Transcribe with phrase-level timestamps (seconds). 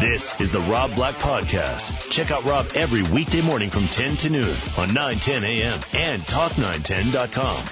[0.00, 1.90] This is the Rob Black Podcast.
[2.08, 5.82] Check out Rob every weekday morning from 10 to noon on 910 a.m.
[5.92, 7.64] and talk910.com.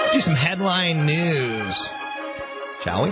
[0.00, 1.88] Let's do some headline news,
[2.82, 3.10] shall we?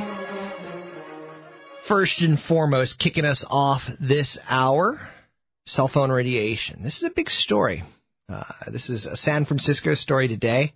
[1.86, 5.00] First and foremost, kicking us off this hour,
[5.64, 6.82] cell phone radiation.
[6.82, 7.84] This is a big story.
[8.30, 10.72] Uh, this is a San Francisco story today.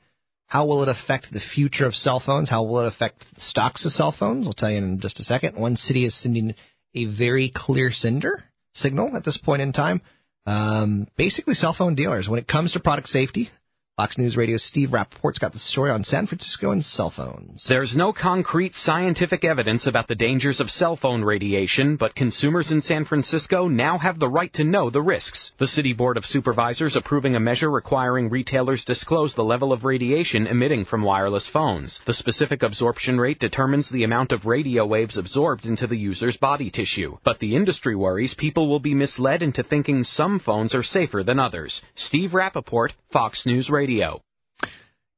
[0.47, 2.49] How will it affect the future of cell phones?
[2.49, 4.47] How will it affect the stocks of cell phones?
[4.47, 5.57] I'll tell you in just a second.
[5.57, 6.55] One city is sending
[6.95, 8.43] a very clear sender
[8.73, 10.03] signal at this point in time.
[10.47, 13.51] Um, basically, cell phone dealers, when it comes to product safety,
[13.97, 17.65] Fox News Radio's Steve Rappaport's got the story on San Francisco and cell phones.
[17.69, 22.81] There's no concrete scientific evidence about the dangers of cell phone radiation, but consumers in
[22.81, 25.53] San Francisco now have the right to know the risks.
[25.61, 30.49] The City Board of Supervisors approving a measure requiring retailers disclose the level of radiation
[30.49, 32.01] emitting from wireless phones.
[32.05, 36.69] The specific absorption rate determines the amount of radio waves absorbed into the user's body
[36.69, 37.19] tissue.
[37.23, 41.39] But the industry worries people will be misled into thinking some phones are safer than
[41.39, 41.81] others.
[41.95, 43.84] Steve Rappaport, Fox News Radio.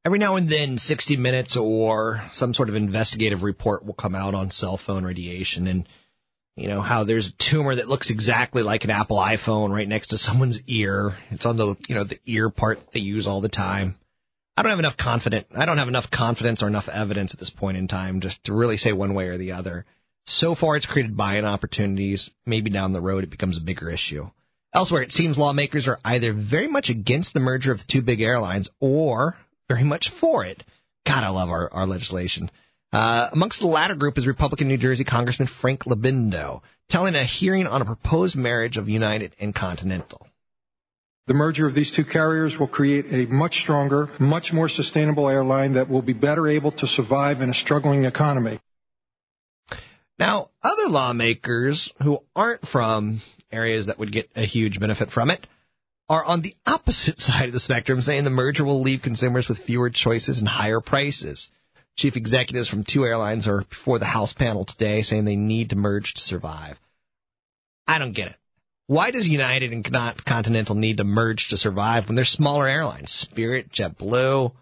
[0.05, 4.35] Every now and then, 60 Minutes or some sort of investigative report will come out
[4.35, 5.89] on cell phone radiation and,
[6.55, 10.09] you know, how there's a tumor that looks exactly like an Apple iPhone right next
[10.09, 11.17] to someone's ear.
[11.31, 13.97] It's on the, you know, the ear part they use all the time.
[14.57, 15.49] I don't have enough confident.
[15.55, 18.55] I don't have enough confidence or enough evidence at this point in time just to
[18.55, 19.85] really say one way or the other.
[20.25, 22.31] So far, it's created buying opportunities.
[22.47, 24.31] Maybe down the road, it becomes a bigger issue.
[24.77, 28.21] Elsewhere, it seems lawmakers are either very much against the merger of the two big
[28.21, 29.35] airlines or
[29.71, 30.63] very much for it.
[31.07, 32.51] God, I love our, our legislation.
[32.93, 36.61] Uh, amongst the latter group is Republican New Jersey Congressman Frank LoBiondo,
[36.91, 40.27] telling a hearing on a proposed marriage of United and Continental.
[41.27, 45.73] The merger of these two carriers will create a much stronger, much more sustainable airline
[45.75, 48.61] that will be better able to survive in a struggling economy.
[50.19, 53.23] Now, other lawmakers who aren't from
[53.57, 55.47] areas that would get a huge benefit from it
[56.09, 59.59] are on the opposite side of the spectrum, saying the merger will leave consumers with
[59.59, 61.49] fewer choices and higher prices.
[61.97, 65.77] Chief executives from two airlines are before the House panel today saying they need to
[65.77, 66.79] merge to survive.
[67.87, 68.37] I don't get it.
[68.87, 69.85] Why does United and
[70.25, 73.11] Continental need to merge to survive when they're smaller airlines?
[73.11, 74.53] Spirit, JetBlue.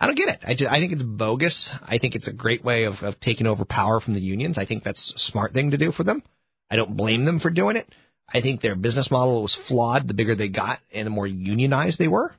[0.00, 0.40] I don't get it.
[0.46, 1.70] I, just, I think it's bogus.
[1.82, 4.56] I think it's a great way of, of taking over power from the unions.
[4.56, 6.22] I think that's a smart thing to do for them.
[6.70, 7.86] I don't blame them for doing it.
[8.28, 11.98] I think their business model was flawed the bigger they got and the more unionized
[11.98, 12.34] they were.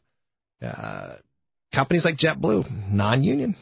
[0.62, 1.16] Uh,
[1.73, 3.56] companies like JetBlue, non-union.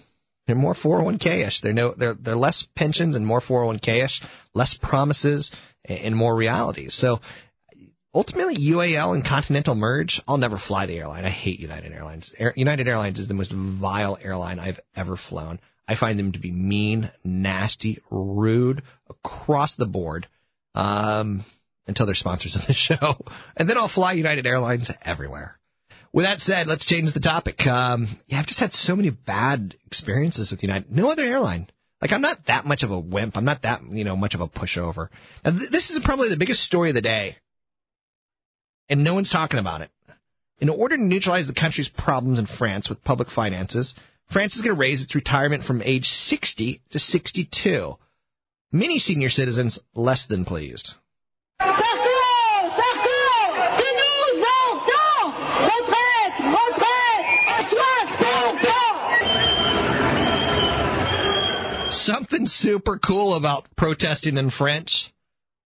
[0.48, 1.62] They're more 401k-ish.
[1.62, 4.22] They're no, they're they're less pensions and more 401k-ish,
[4.54, 5.52] less promises
[5.86, 6.94] and more realities.
[6.94, 7.22] So
[8.14, 10.22] ultimately, UAL and Continental merge.
[10.28, 11.26] I'll never fly the airline.
[11.26, 12.34] I hate United Airlines.
[12.38, 15.60] Air, United Airlines is the most vile airline I've ever flown.
[15.88, 20.28] I find them to be mean, nasty, rude across the board.
[20.76, 21.46] Um,
[21.88, 23.16] until they're sponsors of the show,
[23.58, 25.58] and then I'll fly United Airlines everywhere.
[26.12, 27.66] With that said, let's change the topic.
[27.66, 30.92] Um, yeah, I've just had so many bad experiences with United.
[30.92, 31.68] No other airline.
[32.02, 33.36] Like I'm not that much of a wimp.
[33.38, 35.08] I'm not that you know much of a pushover.
[35.44, 37.38] Now, th- this is probably the biggest story of the day,
[38.90, 39.90] and no one's talking about it.
[40.60, 43.96] In order to neutralize the country's problems in France with public finances,
[44.32, 47.98] France is going to raise its retirement from age 60 to 62.
[48.72, 50.94] Many senior citizens less than pleased.
[62.04, 65.13] Something super cool about protesting in French.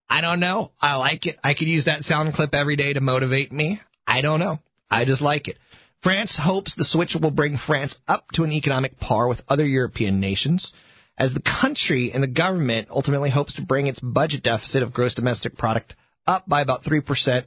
[0.09, 0.71] I don't know.
[0.79, 1.37] I like it.
[1.43, 3.81] I could use that sound clip every day to motivate me.
[4.05, 4.59] I don't know.
[4.91, 5.57] I just like it.
[6.03, 10.19] France hopes the switch will bring France up to an economic par with other European
[10.19, 10.73] nations,
[11.17, 15.15] as the country and the government ultimately hopes to bring its budget deficit of gross
[15.15, 17.45] domestic product up by about 3%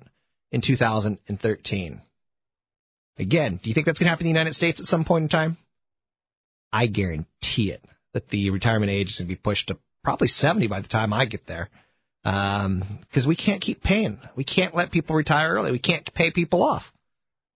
[0.51, 2.01] in 2013.
[3.19, 5.25] Again, do you think that's going to happen in the United States at some point
[5.25, 5.57] in time?
[6.73, 7.85] I guarantee it
[8.15, 11.13] that the retirement age is going to be pushed to probably 70 by the time
[11.13, 11.69] I get there.
[12.23, 12.65] Because
[13.25, 14.19] um, we can't keep paying.
[14.37, 15.73] We can't let people retire early.
[15.73, 16.85] We can't pay people off.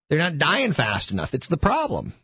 [0.08, 1.34] They're not dying fast enough.
[1.34, 2.14] It's the problem.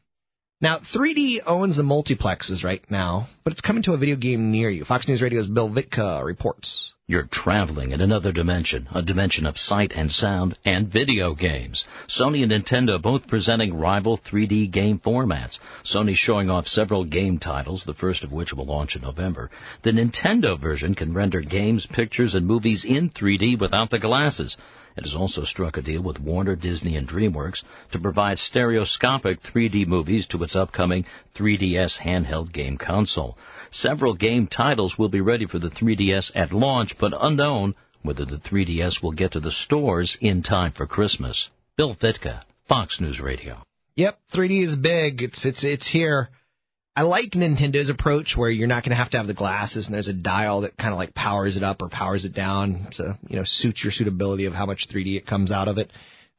[0.63, 4.69] Now, 3D owns the multiplexes right now, but it's coming to a video game near
[4.69, 4.85] you.
[4.85, 6.93] Fox News Radio's Bill Vitka reports.
[7.07, 11.87] You're traveling in another dimension, a dimension of sight and sound and video games.
[12.09, 15.59] Sony and Nintendo both presenting rival 3D game formats.
[15.83, 19.51] Sony showing off several game titles, the first of which will launch in November.
[19.83, 24.59] The Nintendo version can render games, pictures, and movies in 3D without the glasses.
[24.97, 29.87] It has also struck a deal with Warner, Disney, and DreamWorks to provide stereoscopic 3D
[29.87, 31.05] movies to its upcoming
[31.37, 33.39] 3DS handheld game console.
[33.71, 38.39] Several game titles will be ready for the 3DS at launch, but unknown whether the
[38.39, 41.51] 3DS will get to the stores in time for Christmas.
[41.77, 43.63] Bill Vitka, Fox News Radio.
[43.97, 45.23] Yep, 3D is big.
[45.23, 46.31] It's it's it's here.
[46.97, 49.95] I like Nintendo's approach where you're not going to have to have the glasses and
[49.95, 53.19] there's a dial that kind of like powers it up or powers it down to,
[53.29, 55.91] you know, suit your suitability of how much 3D it comes out of it.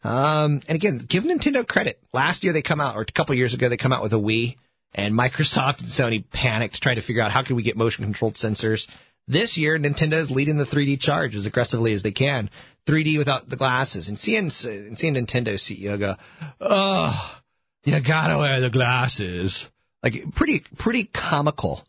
[0.04, 2.00] Um, and again, give Nintendo credit.
[2.12, 4.18] Last year they come out, or a couple years ago they come out with a
[4.18, 4.58] Wii
[4.94, 8.36] and Microsoft and Sony panicked trying to figure out how can we get motion controlled
[8.36, 8.88] sensors.
[9.28, 12.50] This year, Nintendo is leading the 3D charge as aggressively as they can.
[12.88, 14.10] 3D without the glasses.
[14.10, 16.16] And seeing, seeing Nintendo CEO go,
[16.60, 17.40] oh,
[17.84, 19.66] you gotta wear the glasses.
[20.04, 21.84] Like pretty pretty comical.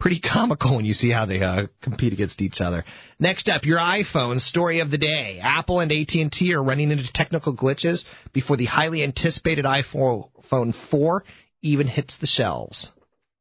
[0.00, 2.84] Pretty comical when you see how they uh, compete against each other.
[3.20, 5.38] Next up, your iPhone story of the day.
[5.40, 11.24] Apple and AT&T are running into technical glitches before the highly anticipated iPhone 4
[11.62, 12.90] even hits the shelves.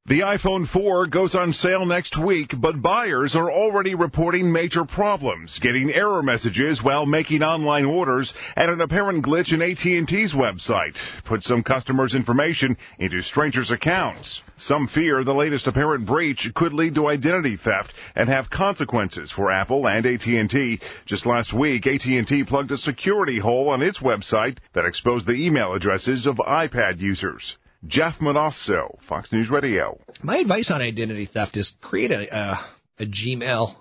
[0.08, 5.60] The iPhone 4 goes on sale next week, but buyers are already reporting major problems,
[5.60, 11.44] getting error messages while making online orders, and an apparent glitch in AT&T's website put
[11.44, 14.42] some customers' information into strangers' accounts.
[14.58, 19.52] Some fear the latest apparent breach could lead to identity theft and have consequences for
[19.52, 20.80] Apple and AT&T.
[21.06, 25.74] Just last week, AT&T plugged a security hole on its website that exposed the email
[25.74, 27.56] addresses of iPad users.
[27.86, 30.00] Jeff Monosso, Fox News Radio.
[30.22, 32.58] My advice on identity theft is create a uh,
[33.00, 33.76] a Gmail,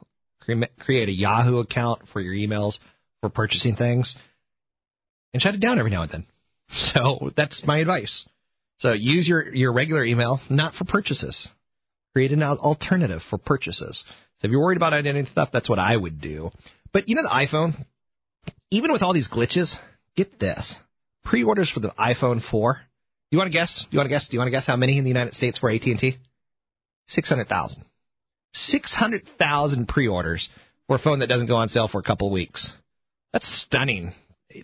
[0.79, 2.79] create a Yahoo account for your emails
[3.21, 4.17] for purchasing things,
[5.35, 6.27] and shut it down every now and then.
[6.73, 8.25] So that's my advice.
[8.79, 11.49] So use your your regular email not for purchases.
[12.15, 14.05] Create an alternative for purchases.
[14.39, 16.51] So if you're worried about identity theft, that's what I would do.
[16.93, 17.75] But you know the iPhone,
[18.71, 19.75] even with all these glitches,
[20.17, 20.77] get this:
[21.25, 22.81] pre-orders for the iPhone 4
[23.31, 23.87] you want to guess?
[23.91, 24.29] You want to guess?
[24.29, 26.19] Do you want to guess how many in the United States were AT&T?
[27.07, 27.85] 600,000.
[28.53, 30.49] 600,000 pre-orders
[30.87, 32.73] for a phone that doesn't go on sale for a couple of weeks.
[33.33, 34.13] That's stunning.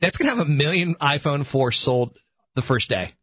[0.01, 2.17] That's going to have a million iPhone 4 sold
[2.57, 3.15] the first day.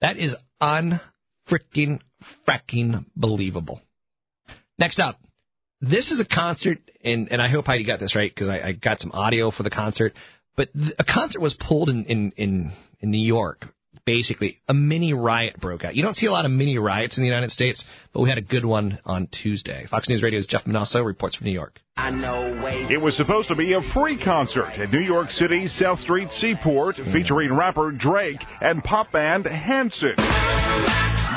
[0.00, 2.00] That is unfreaking
[2.46, 3.80] fracking believable.
[4.76, 5.20] Next up,
[5.80, 8.72] this is a concert, and, and I hope Heidi got this right because I, I
[8.72, 10.14] got some audio for the concert.
[10.56, 13.66] But a concert was pulled in, in, in, in New York
[14.04, 15.94] basically a mini riot broke out.
[15.94, 18.38] You don't see a lot of mini riots in the United States, but we had
[18.38, 19.86] a good one on Tuesday.
[19.86, 21.80] Fox News Radio's Jeff Monosso reports from New York.
[22.90, 26.96] It was supposed to be a free concert at New York City's South Street Seaport
[26.96, 27.12] hmm.
[27.12, 30.14] featuring rapper Drake and pop band Hanson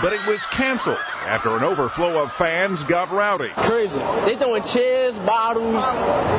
[0.02, 3.50] but it was canceled after an overflow of fans got rowdy.
[3.56, 3.98] Crazy.
[4.26, 5.84] They throwing chairs, bottles,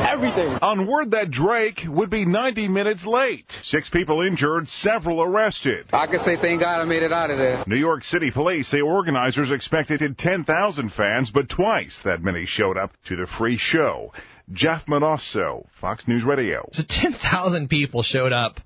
[0.06, 0.58] everything.
[0.62, 3.50] On word that Drake would be 90 minutes late.
[3.64, 5.87] Six people injured, several arrested.
[5.93, 7.64] I can say thank God I made it out of there.
[7.66, 12.93] New York City police say organizers expected 10,000 fans, but twice that many showed up
[13.06, 14.12] to the free show.
[14.53, 16.69] Jeff Monosso, Fox News Radio.
[16.72, 18.60] So 10,000 people showed up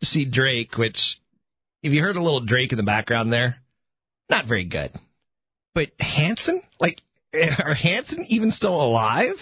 [0.00, 1.18] to see Drake, which,
[1.82, 3.56] if you heard a little Drake in the background there,
[4.28, 4.92] not very good.
[5.74, 7.00] But Hanson, like,
[7.34, 9.36] are Hanson even still alive?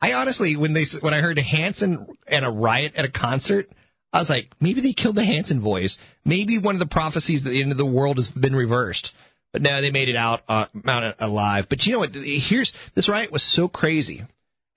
[0.00, 3.68] I honestly, when they when I heard Hanson and a riot at a concert,
[4.12, 5.98] I was like, maybe they killed the Hanson voice.
[6.24, 9.12] Maybe one of the prophecies that the end of the world has been reversed.
[9.52, 10.66] But no, they made it out, uh,
[11.18, 11.66] alive.
[11.68, 12.14] But you know what?
[12.14, 14.28] Here's this riot was so crazy, and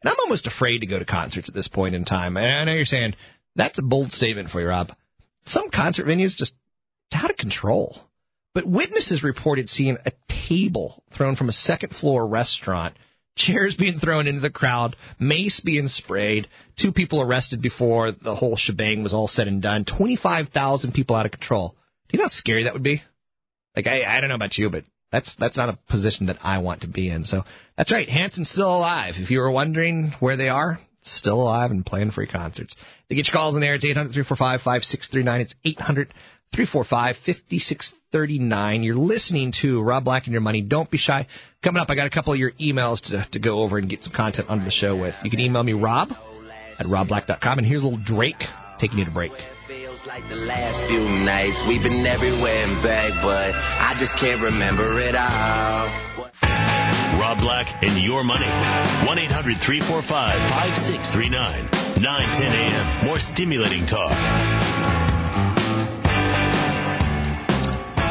[0.03, 2.37] I'm almost afraid to go to concerts at this point in time.
[2.37, 3.15] And I know you're saying
[3.55, 4.93] that's a bold statement for you, Rob.
[5.45, 6.53] Some concert venues just
[7.11, 7.97] it's out of control.
[8.53, 10.11] But witnesses reported seeing a
[10.49, 12.95] table thrown from a second floor restaurant,
[13.35, 18.57] chairs being thrown into the crowd, mace being sprayed, two people arrested before the whole
[18.57, 21.75] shebang was all said and done, 25,000 people out of control.
[22.09, 23.01] Do you know how scary that would be?
[23.75, 26.57] Like, I, I don't know about you, but that's that's not a position that I
[26.59, 27.23] want to be in.
[27.23, 27.43] So
[27.77, 29.15] that's right, Hanson's still alive.
[29.17, 32.75] If you were wondering where they are, still alive and playing free concerts.
[33.09, 35.41] To get your calls in there, it's 800 345 5639.
[35.41, 36.13] It's 800
[36.53, 38.83] 345 5639.
[38.83, 40.61] You're listening to Rob Black and Your Money.
[40.61, 41.25] Don't be shy.
[41.63, 44.03] Coming up, I got a couple of your emails to, to go over and get
[44.03, 45.15] some content onto the show with.
[45.23, 46.09] You can email me, rob
[46.77, 47.59] at robblack.com.
[47.59, 48.43] And here's a little Drake
[48.79, 49.31] taking you to break.
[49.65, 54.43] Feels like the last few nights we've been everywhere and back, but I just can't
[54.43, 55.87] remember it all.
[57.21, 58.49] Rob Black and your money.
[59.07, 61.81] 1 800 345 5639.
[62.01, 63.05] 910 a.m.
[63.05, 64.11] More stimulating talk.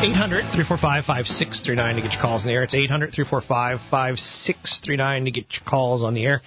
[0.03, 2.63] 800 345 5639 to get your calls in the air.
[2.63, 6.41] It's 800 345 5639 to get your calls on the air.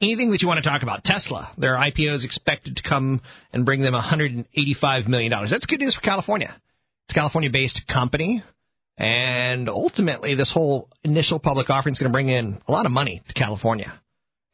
[0.00, 1.02] Anything that you want to talk about.
[1.02, 3.20] Tesla, their IPO is expected to come
[3.52, 5.32] and bring them $185 million.
[5.50, 6.54] That's good news for California.
[7.06, 8.44] It's a California based company.
[8.96, 12.92] And ultimately, this whole initial public offering is going to bring in a lot of
[12.92, 14.00] money to California.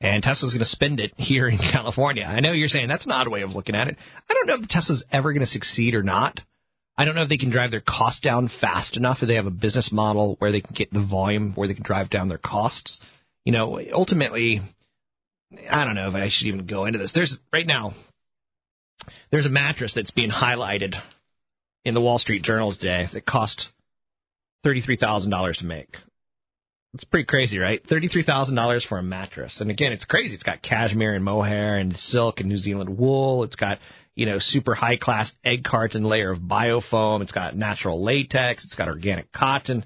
[0.00, 2.24] And Tesla's going to spend it here in California.
[2.24, 3.98] I know you're saying that's an odd way of looking at it.
[4.30, 6.40] I don't know if Tesla's ever going to succeed or not.
[6.98, 9.46] I don't know if they can drive their costs down fast enough, if they have
[9.46, 12.38] a business model where they can get the volume where they can drive down their
[12.38, 13.00] costs.
[13.44, 14.60] You know, ultimately,
[15.70, 17.12] I don't know if I should even go into this.
[17.12, 17.92] There's right now,
[19.30, 20.94] there's a mattress that's being highlighted
[21.84, 23.70] in the Wall Street Journal today that cost
[24.64, 25.96] thirty-three thousand dollars to make.
[26.94, 27.82] It's pretty crazy, right?
[27.86, 30.34] Thirty-three thousand dollars for a mattress, and again, it's crazy.
[30.34, 33.44] It's got cashmere and mohair and silk and New Zealand wool.
[33.44, 33.78] It's got
[34.16, 37.22] you know, super high class egg carton layer of biofoam.
[37.22, 38.64] It's got natural latex.
[38.64, 39.84] It's got organic cotton.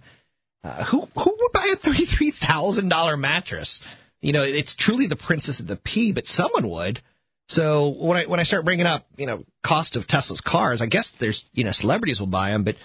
[0.63, 3.83] Uh, who who would buy a thirty three thousand dollar mattress?
[4.23, 7.03] You know, it's truly the princess of the pea, but someone would.
[7.49, 10.87] So when I when I start bringing up, you know, cost of Tesla's cars, I
[10.87, 12.77] guess there's you know celebrities will buy them, but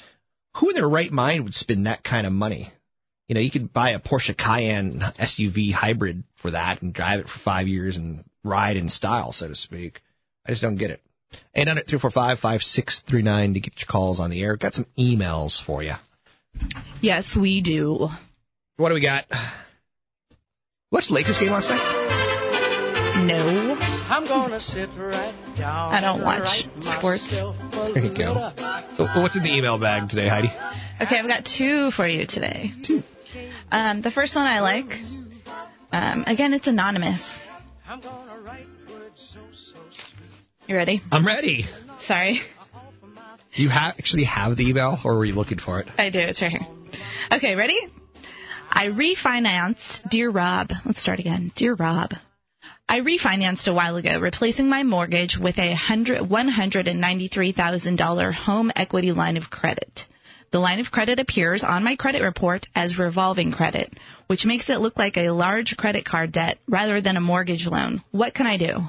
[0.55, 2.71] who in their right mind would spend that kind of money?
[3.27, 7.29] You know, you could buy a Porsche Cayenne SUV hybrid for that and drive it
[7.29, 10.01] for five years and ride in style, so to speak.
[10.45, 11.01] I just don't get it.
[11.53, 14.57] 800 345 5639 to get your calls on the air.
[14.57, 15.93] Got some emails for you.
[17.01, 18.09] Yes, we do.
[18.77, 19.25] What do we got?
[20.91, 23.25] Watched the Lakers game last night?
[23.25, 23.75] No.
[24.07, 25.93] I'm gonna sit right down.
[25.93, 27.29] I don't watch sports.
[27.31, 28.51] There you go.
[28.97, 30.49] So, what's in the email bag today, Heidi?
[31.01, 32.71] Okay, I've got two for you today.
[32.83, 33.03] Two.
[33.71, 34.85] Um, the first one I like.
[35.91, 37.43] Um, again, it's anonymous.
[40.67, 41.01] You ready?
[41.11, 41.65] I'm ready.
[42.07, 42.39] Sorry.
[43.55, 45.87] Do you ha- actually have the email, or were you looking for it?
[45.97, 46.19] I do.
[46.19, 46.67] It's right here.
[47.31, 47.77] Okay, ready?
[48.69, 50.69] I refinanced, dear Rob.
[50.85, 51.51] Let's start again.
[51.55, 52.11] Dear Rob.
[52.89, 59.49] I refinanced a while ago, replacing my mortgage with a $193,000 home equity line of
[59.49, 60.05] credit.
[60.51, 63.91] The line of credit appears on my credit report as revolving credit,
[64.27, 68.01] which makes it look like a large credit card debt rather than a mortgage loan.
[68.11, 68.81] What can I do?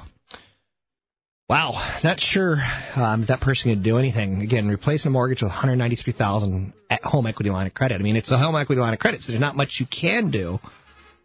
[1.49, 2.57] Wow, not sure
[2.95, 4.41] um, if that person could do anything.
[4.41, 8.01] Again, replacing a mortgage with 193,000 at home equity line of credit.
[8.01, 10.29] I mean, it's a home equity line of credit, so there's not much you can
[10.29, 10.59] do.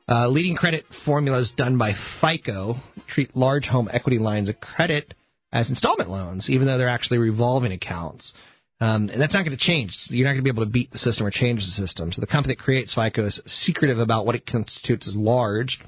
[0.09, 2.76] Uh, leading credit formulas done by FICO
[3.09, 5.12] treat large home equity lines of credit
[5.52, 8.33] as installment loans, even though they're actually revolving accounts.
[8.81, 10.07] Um, and that's not going to change.
[10.09, 12.12] You're not going to be able to beat the system or change the system.
[12.12, 15.81] So the company that creates FICO is secretive about what it constitutes as large.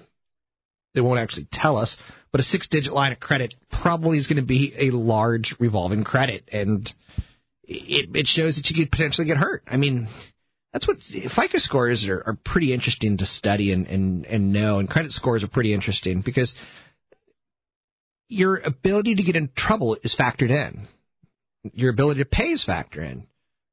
[0.95, 1.97] They won't actually tell us,
[2.35, 6.43] but a six-digit line of credit probably is going to be a large revolving credit,
[6.51, 6.93] and
[7.63, 9.63] it, it shows that you could potentially get hurt.
[9.69, 10.09] I mean,
[10.73, 14.91] that's what FICO scores are, are pretty interesting to study and, and, and know, and
[14.91, 16.57] credit scores are pretty interesting because
[18.29, 20.89] your ability to get in trouble is factored in.
[21.73, 23.27] Your ability to pay is factored in.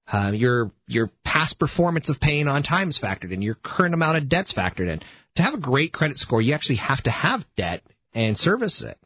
[0.06, 3.42] Uh, your your past performance of paying on time is factored in.
[3.42, 5.02] Your current amount of debt's factored in.
[5.38, 7.82] To have a great credit score, you actually have to have debt
[8.14, 8.98] and service it.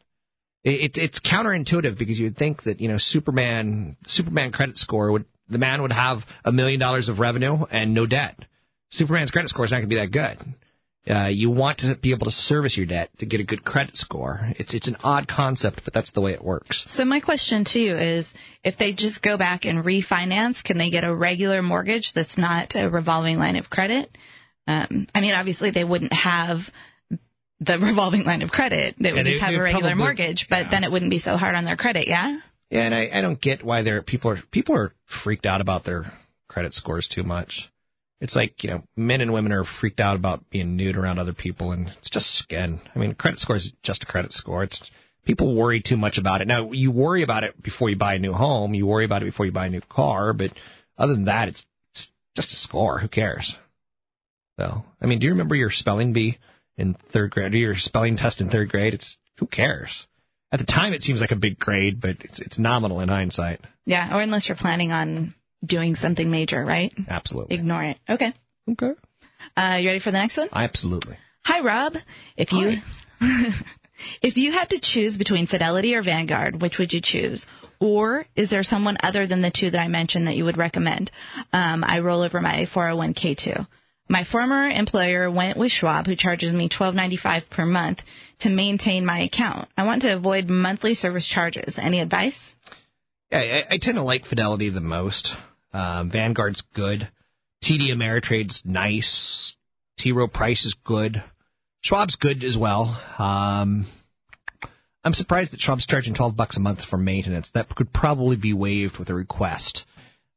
[0.64, 5.24] it, it it's counterintuitive because you'd think that you know Superman Superman credit score would
[5.48, 8.36] the man would have a million dollars of revenue and no debt.
[8.90, 10.54] Superman's credit score is not going to be that good.
[11.08, 13.96] Uh, you want to be able to service your debt to get a good credit
[13.96, 14.40] score.
[14.58, 16.84] It's it's an odd concept, but that's the way it works.
[16.88, 18.32] So my question to you is,
[18.64, 22.74] if they just go back and refinance, can they get a regular mortgage that's not
[22.74, 24.10] a revolving line of credit?
[24.66, 26.58] Um, I mean, obviously they wouldn't have
[27.60, 28.96] the revolving line of credit.
[28.98, 31.18] They would Yeah, just they- have a regular probably- mortgage, but then it wouldn't be
[31.18, 32.38] so hard on their credit, yeah?
[32.70, 35.84] Yeah, and I, I don't get why they're people are people are freaked out about
[35.84, 36.12] their
[36.48, 37.70] credit scores too much.
[38.20, 41.32] It's like you know, men and women are freaked out about being nude around other
[41.34, 42.80] people, and it's just skin.
[42.94, 44.64] I mean, credit score is just a credit score.
[44.64, 44.90] It's
[45.24, 46.48] people worry too much about it.
[46.48, 48.74] Now, you worry about it before you buy a new home.
[48.74, 50.50] You worry about it before you buy a new car, but
[50.98, 52.98] other than that, it's, it's just a score.
[52.98, 53.54] Who cares?
[54.58, 56.38] So, I mean, do you remember your spelling bee
[56.76, 57.54] in third grade?
[57.54, 58.94] Or your spelling test in third grade?
[58.94, 60.06] It's who cares?
[60.52, 63.60] At the time, it seems like a big grade, but it's it's nominal in hindsight.
[63.84, 66.92] Yeah, or unless you're planning on doing something major, right?
[67.08, 67.56] Absolutely.
[67.56, 67.98] Ignore it.
[68.08, 68.32] Okay.
[68.70, 68.92] Okay.
[69.56, 70.48] Uh, you ready for the next one?
[70.52, 71.16] Absolutely.
[71.44, 71.94] Hi, Rob.
[72.36, 72.78] If you
[74.22, 77.46] if you had to choose between Fidelity or Vanguard, which would you choose?
[77.80, 81.10] or is there someone other than the two that I mentioned that you would recommend?
[81.52, 83.66] Um, I roll over my 401k too.
[84.08, 88.00] My former employer went with Schwab, who charges me $12.95 per month
[88.40, 89.68] to maintain my account.
[89.76, 91.78] I want to avoid monthly service charges.
[91.78, 92.54] Any advice?
[93.32, 95.34] Yeah, I, I tend to like Fidelity the most.
[95.72, 97.08] Um, Vanguard's good.
[97.64, 99.54] TD Ameritrade's nice.
[99.98, 100.12] T.
[100.12, 101.22] Rowe Price is good.
[101.80, 103.00] Schwab's good as well.
[103.18, 103.86] Um,
[105.02, 107.50] I'm surprised that Schwab's charging 12 bucks a month for maintenance.
[107.54, 109.84] That could probably be waived with a request.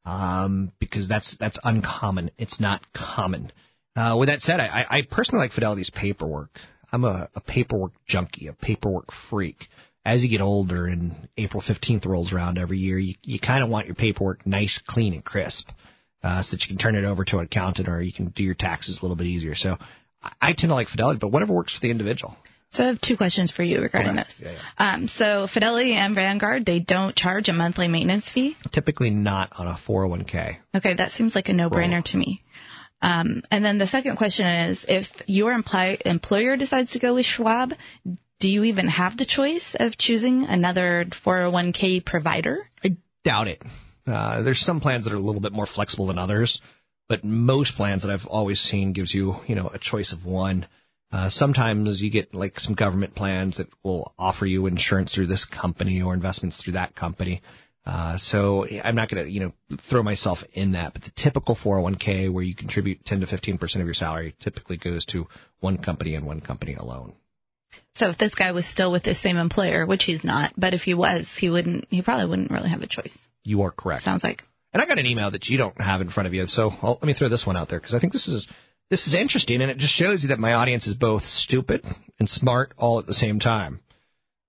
[0.06, 2.32] Um, because that's that's uncommon.
[2.38, 3.52] It's not common.
[3.96, 6.58] Uh, with that said, I, I personally like Fidelity's paperwork.
[6.92, 9.68] I'm a, a paperwork junkie, a paperwork freak.
[10.06, 13.70] As you get older and April 15th rolls around every year, you, you kind of
[13.70, 15.70] want your paperwork nice, clean, and crisp
[16.24, 18.44] uh, so that you can turn it over to an accountant or you can do
[18.44, 19.56] your taxes a little bit easier.
[19.56, 19.78] So
[20.24, 22.38] I, I tend to like Fidelity, but whatever works for the individual.
[22.72, 24.30] So I have two questions for you regarding Correct.
[24.38, 24.42] this.
[24.42, 24.94] Yeah, yeah.
[24.94, 28.56] Um, so Fidelity and Vanguard, they don't charge a monthly maintenance fee.
[28.72, 30.58] Typically not on a 401k.
[30.76, 32.42] Okay, that seems like a no-brainer to me.
[33.02, 37.26] Um, and then the second question is, if your employ- employer decides to go with
[37.26, 37.74] Schwab,
[38.40, 42.60] do you even have the choice of choosing another 401k provider?
[42.84, 43.62] I doubt it.
[44.06, 46.62] Uh, there's some plans that are a little bit more flexible than others,
[47.08, 50.68] but most plans that I've always seen gives you, you know, a choice of one.
[51.12, 55.46] Uh, sometimes you get like some government plans that will offer you insurance through this
[55.46, 57.42] company or investments through that company.
[57.86, 60.94] Uh, so I'm not going to, you know, throw myself in that.
[60.94, 64.78] But the typical 401k where you contribute 10 to 15 percent of your salary typically
[64.78, 65.28] goes to
[65.60, 67.14] one company and one company alone.
[67.96, 70.82] So if this guy was still with his same employer, which he's not, but if
[70.82, 71.88] he was, he wouldn't.
[71.90, 73.18] He probably wouldn't really have a choice.
[73.44, 74.04] You are correct.
[74.04, 74.44] Sounds like.
[74.72, 77.00] And I got an email that you don't have in front of you, so I'll,
[77.02, 78.48] let me throw this one out there because I think this is
[78.90, 81.86] this is interesting, and it just shows you that my audience is both stupid
[82.20, 83.82] and smart all at the same time.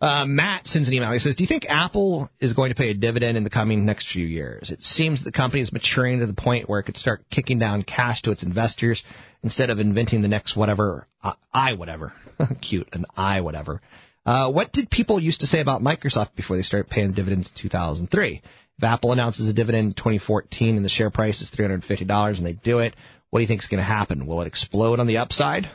[0.01, 1.13] Uh, Matt sends an email.
[1.13, 3.85] He says, "Do you think Apple is going to pay a dividend in the coming
[3.85, 4.71] next few years?
[4.71, 7.83] It seems the company is maturing to the point where it could start kicking down
[7.83, 9.03] cash to its investors
[9.43, 12.15] instead of inventing the next whatever uh, i whatever,
[12.63, 13.83] cute, an i whatever."
[14.25, 17.61] Uh, what did people used to say about Microsoft before they started paying dividends in
[17.61, 18.43] 2003?
[18.79, 22.53] If Apple announces a dividend in 2014 and the share price is $350 and they
[22.53, 22.95] do it,
[23.31, 24.27] what do you think is going to happen?
[24.27, 25.71] Will it explode on the upside?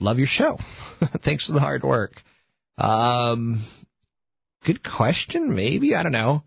[0.00, 0.58] Love your show.
[1.24, 2.12] Thanks for the hard work.
[2.78, 3.66] Um,
[4.64, 5.54] good question.
[5.54, 6.42] Maybe I don't know.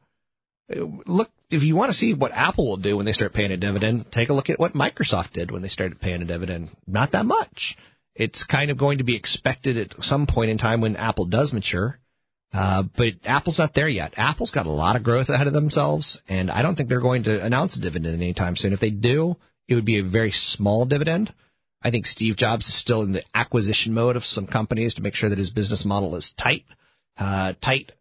[0.69, 3.57] Look, if you want to see what Apple will do when they start paying a
[3.57, 6.69] dividend, take a look at what Microsoft did when they started paying a dividend.
[6.87, 7.77] Not that much.
[8.15, 11.53] It's kind of going to be expected at some point in time when Apple does
[11.53, 11.99] mature.
[12.51, 14.13] Uh, but Apple's not there yet.
[14.15, 17.23] Apple's got a lot of growth ahead of themselves, and I don't think they're going
[17.23, 18.73] to announce a dividend anytime soon.
[18.73, 19.37] If they do,
[19.73, 21.33] it would be a very small dividend.
[21.81, 25.15] I think Steve Jobs is still in the acquisition mode of some companies to make
[25.15, 26.63] sure that his business model is tight.
[27.17, 27.91] Uh, tight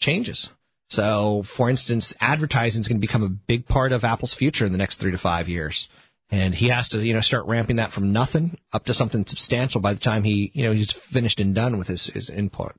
[0.00, 0.50] changes.
[0.88, 4.72] So, for instance, advertising is going to become a big part of Apple's future in
[4.72, 5.88] the next three to five years.
[6.30, 9.80] And he has to, you know, start ramping that from nothing up to something substantial
[9.80, 12.74] by the time he, you know, he's finished and done with his, his input.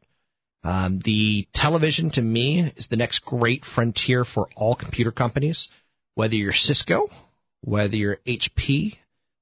[0.63, 5.69] Um, the television, to me, is the next great frontier for all computer companies.
[6.15, 7.09] Whether you're Cisco,
[7.63, 8.95] whether you're HP,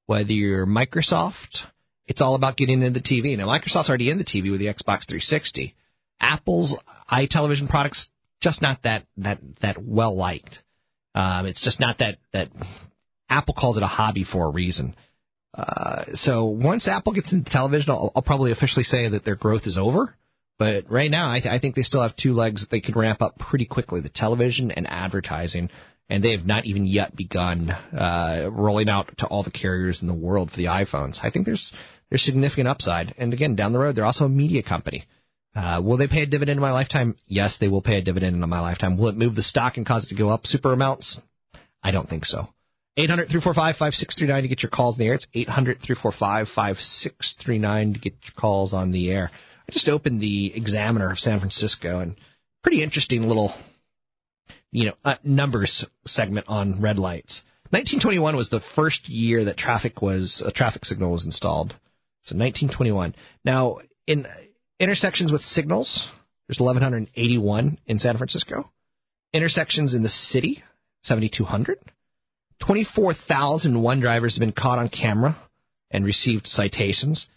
[0.06, 1.66] whether you're Microsoft,
[2.06, 3.38] it's all about getting into TV.
[3.38, 5.76] Now, Microsoft's already in the TV with the Xbox 360.
[6.20, 6.78] Apple's
[7.12, 10.62] iTelevision products just not that that that well liked.
[11.16, 12.50] Um, it's just not that that
[13.30, 14.96] Apple calls it a hobby for a reason.
[15.54, 19.68] Uh, so once Apple gets into television, I'll, I'll, probably officially say that their growth
[19.68, 20.16] is over.
[20.58, 22.98] But right now, I, th- I think they still have two legs that they can
[22.98, 25.70] ramp up pretty quickly: the television and advertising.
[26.12, 30.10] And they have not even yet begun uh, rolling out to all the carriers in
[30.10, 31.20] the world for the iPhones.
[31.24, 31.72] I think there's
[32.10, 33.16] there's significant upside.
[33.18, 35.06] And again, down the road, they're also a media company.
[35.56, 37.16] Uh, will they pay a dividend in my lifetime?
[37.28, 38.98] Yes, they will pay a dividend in my lifetime.
[38.98, 41.18] Will it move the stock and cause it to go up super amounts?
[41.82, 42.50] I don't think so.
[42.98, 45.14] 800 345 5639 to get your calls in the air.
[45.14, 49.32] It's 800 345 5639 to get your calls on the air.
[49.34, 52.18] I just opened the Examiner of San Francisco and
[52.64, 53.54] pretty interesting little,
[54.72, 57.42] you know, uh, numbers segment on red lights.
[57.72, 61.72] 1921 was the first year that traffic was a traffic signal was installed.
[62.24, 63.16] So 1921.
[63.46, 64.28] Now in
[64.80, 66.08] intersections with signals,
[66.48, 68.72] there's 1181 in San Francisco.
[69.34, 70.62] Intersections in the city,
[71.04, 71.80] 7200.
[72.60, 75.38] 24,001 drivers have been caught on camera
[75.90, 77.28] and received citations.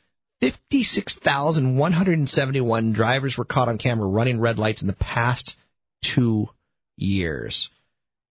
[0.41, 5.55] 56,171 drivers were caught on camera running red lights in the past
[6.03, 6.49] two
[6.97, 7.71] years.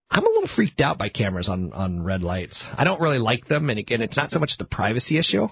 [0.09, 2.65] I'm a little freaked out by cameras on, on red lights.
[2.77, 5.47] I don't really like them, and again, it's not so much the privacy issue.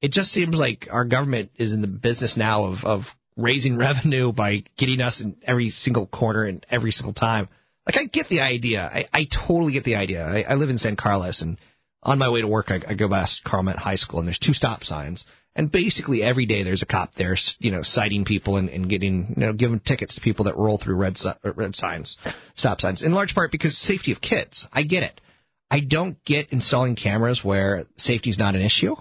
[0.00, 3.02] It just seems like our government is in the business now of, of
[3.36, 7.48] raising revenue by getting us in every single corner and every single time.
[7.84, 8.82] Like I get the idea.
[8.82, 10.24] I, I totally get the idea.
[10.24, 11.58] I, I live in San Carlos and
[12.06, 14.54] on my way to work, I, I go past Carmel High School and there's two
[14.54, 15.24] stop signs.
[15.56, 19.34] And basically every day there's a cop there, you know, citing people and, and getting,
[19.36, 22.16] you know, giving tickets to people that roll through red, uh, red signs,
[22.54, 23.02] stop signs.
[23.02, 24.66] In large part because safety of kids.
[24.72, 25.20] I get it.
[25.68, 28.94] I don't get installing cameras where safety is not an issue.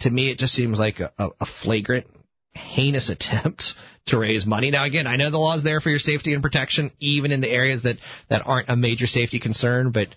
[0.00, 2.06] To me, it just seems like a, a flagrant,
[2.54, 3.74] heinous attempt
[4.06, 4.70] to raise money.
[4.70, 7.50] Now, again, I know the law's there for your safety and protection, even in the
[7.50, 7.96] areas that,
[8.30, 10.08] that aren't a major safety concern, but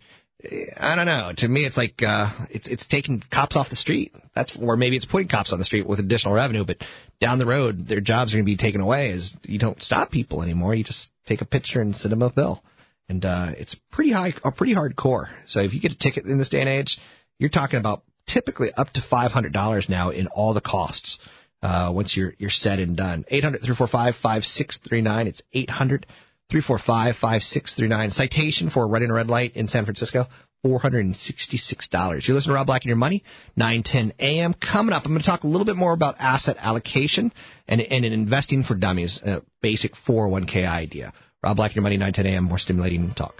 [0.78, 1.32] I don't know.
[1.38, 4.14] To me, it's like uh, it's it's taking cops off the street.
[4.34, 6.66] That's or maybe it's putting cops on the street with additional revenue.
[6.66, 6.78] But
[7.20, 9.12] down the road, their jobs are going to be taken away.
[9.12, 10.74] As you don't stop people anymore.
[10.74, 12.64] You just take a picture and send them a bill,
[13.08, 15.28] and uh, it's pretty high, or pretty hardcore.
[15.46, 16.98] So if you get a ticket in this day and age,
[17.38, 21.20] you're talking about typically up to five hundred dollars now in all the costs.
[21.62, 23.26] Uh, once you're you're said and done.
[23.28, 25.28] Eight hundred three four five five six three nine.
[25.28, 26.08] It's eight hundred.
[26.52, 28.12] 345 5639.
[28.12, 30.28] Citation for running a red light in San Francisco,
[30.66, 32.28] $466.
[32.28, 33.24] You listen to Rob Black and Your Money,
[33.56, 34.54] 910 a.m.
[34.54, 37.34] Coming up, I'm going to talk a little bit more about asset allocation
[37.70, 41.14] and, and investing for dummies, a basic 401k idea.
[41.42, 42.44] Rob Black and Your Money, 910 a.m.
[42.44, 43.36] More stimulating talk.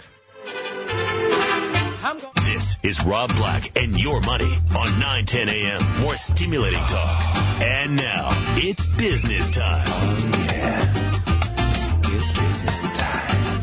[2.44, 6.00] This is Rob Black and Your Money on 910 a.m.
[6.02, 7.62] More stimulating talk.
[7.62, 10.41] And now, it's business time.
[12.14, 13.62] It's business time.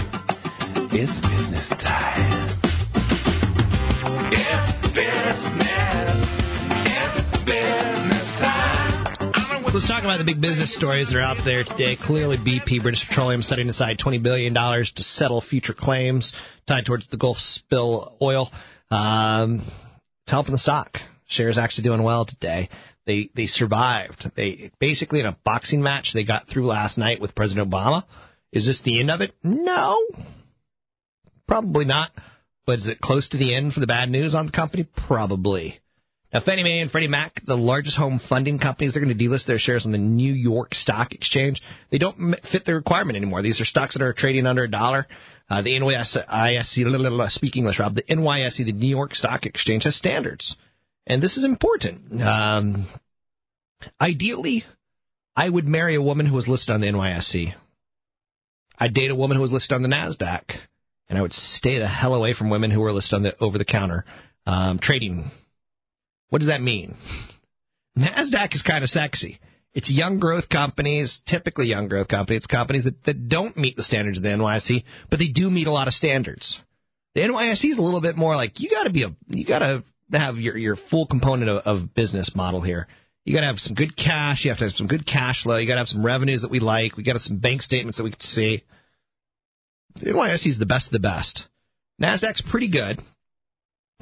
[0.91, 2.49] It's business time.
[4.33, 5.45] It's business.
[6.81, 9.63] It's business time.
[9.67, 11.95] So let's talk about the big business stories that are out there today.
[11.95, 16.33] Clearly, BP, British Petroleum, setting aside $20 billion to settle future claims
[16.65, 18.49] tied towards the Gulf spill oil.
[18.89, 19.61] Um,
[20.23, 20.97] it's helping the stock.
[21.27, 22.69] Shares actually doing well today.
[23.05, 24.31] They they survived.
[24.35, 28.05] They basically in a boxing match they got through last night with President Obama.
[28.51, 29.33] Is this the end of it?
[29.43, 29.99] No.
[31.47, 32.11] Probably not.
[32.65, 34.87] But is it close to the end for the bad news on the company?
[35.07, 35.79] Probably.
[36.31, 39.47] Now, Fannie Mae and Freddie Mac, the largest home funding companies, they're going to delist
[39.47, 41.63] their shares on the New York Stock Exchange.
[41.89, 43.41] They don't fit the requirement anymore.
[43.41, 45.07] These are stocks that are trading under a dollar.
[45.49, 50.55] Uh, the NYSE, speak English, Rob, the NYSE, the New York Stock Exchange, has standards.
[51.07, 52.21] And this is important.
[52.21, 52.85] Um,
[53.99, 54.65] ideally,
[55.35, 57.55] I would marry a woman who was listed on the NYSE.
[58.79, 60.43] I'd date a woman who was listed on the NASDAQ.
[61.09, 63.57] And I would stay the hell away from women who were listed on the over
[63.57, 64.05] the counter
[64.45, 65.31] um, trading.
[66.29, 66.95] What does that mean?
[67.97, 69.39] NASDAQ is kind of sexy.
[69.73, 72.39] It's young growth companies, typically young growth companies.
[72.39, 75.67] It's companies that, that don't meet the standards of the NYSE, but they do meet
[75.67, 76.59] a lot of standards.
[77.15, 79.59] The NYSE is a little bit more like you got to be a you got
[79.59, 82.87] to have your your full component of, of business model here.
[83.29, 84.43] You got to have some good cash.
[84.43, 85.57] You have to have some good cash flow.
[85.57, 86.97] You got to have some revenues that we like.
[86.97, 88.63] We got to have some bank statements that we can see.
[89.99, 91.47] NYSE is the best of the best.
[92.01, 92.99] Nasdaq's pretty good.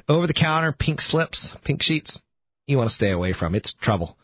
[0.08, 2.22] Over the counter, pink slips, pink sheets.
[2.66, 3.54] You want to stay away from.
[3.54, 4.16] It's trouble.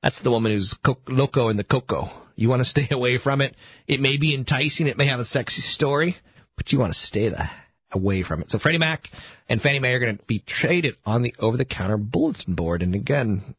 [0.00, 2.10] That's the woman who's co- loco in the cocoa.
[2.36, 3.56] You want to stay away from it.
[3.88, 4.86] It may be enticing.
[4.86, 6.14] It may have a sexy story,
[6.56, 7.50] but you want to stay the
[7.90, 8.50] away from it.
[8.50, 9.08] So Freddie Mac
[9.48, 12.82] and Fannie Mae are going to be traded on the over-the-counter bulletin board.
[12.82, 13.56] And again,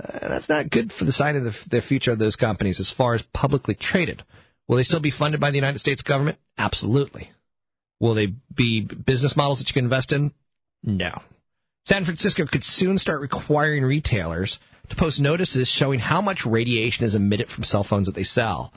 [0.00, 2.90] uh, that's not good for the sign of the, the future of those companies as
[2.90, 4.22] far as publicly traded.
[4.66, 6.38] Will they still be funded by the United States government?
[6.56, 7.30] Absolutely.
[7.98, 10.32] Will they be business models that you can invest in?
[10.82, 11.20] No.
[11.84, 14.58] San Francisco could soon start requiring retailers
[14.88, 18.72] to post notices showing how much radiation is emitted from cell phones that they sell.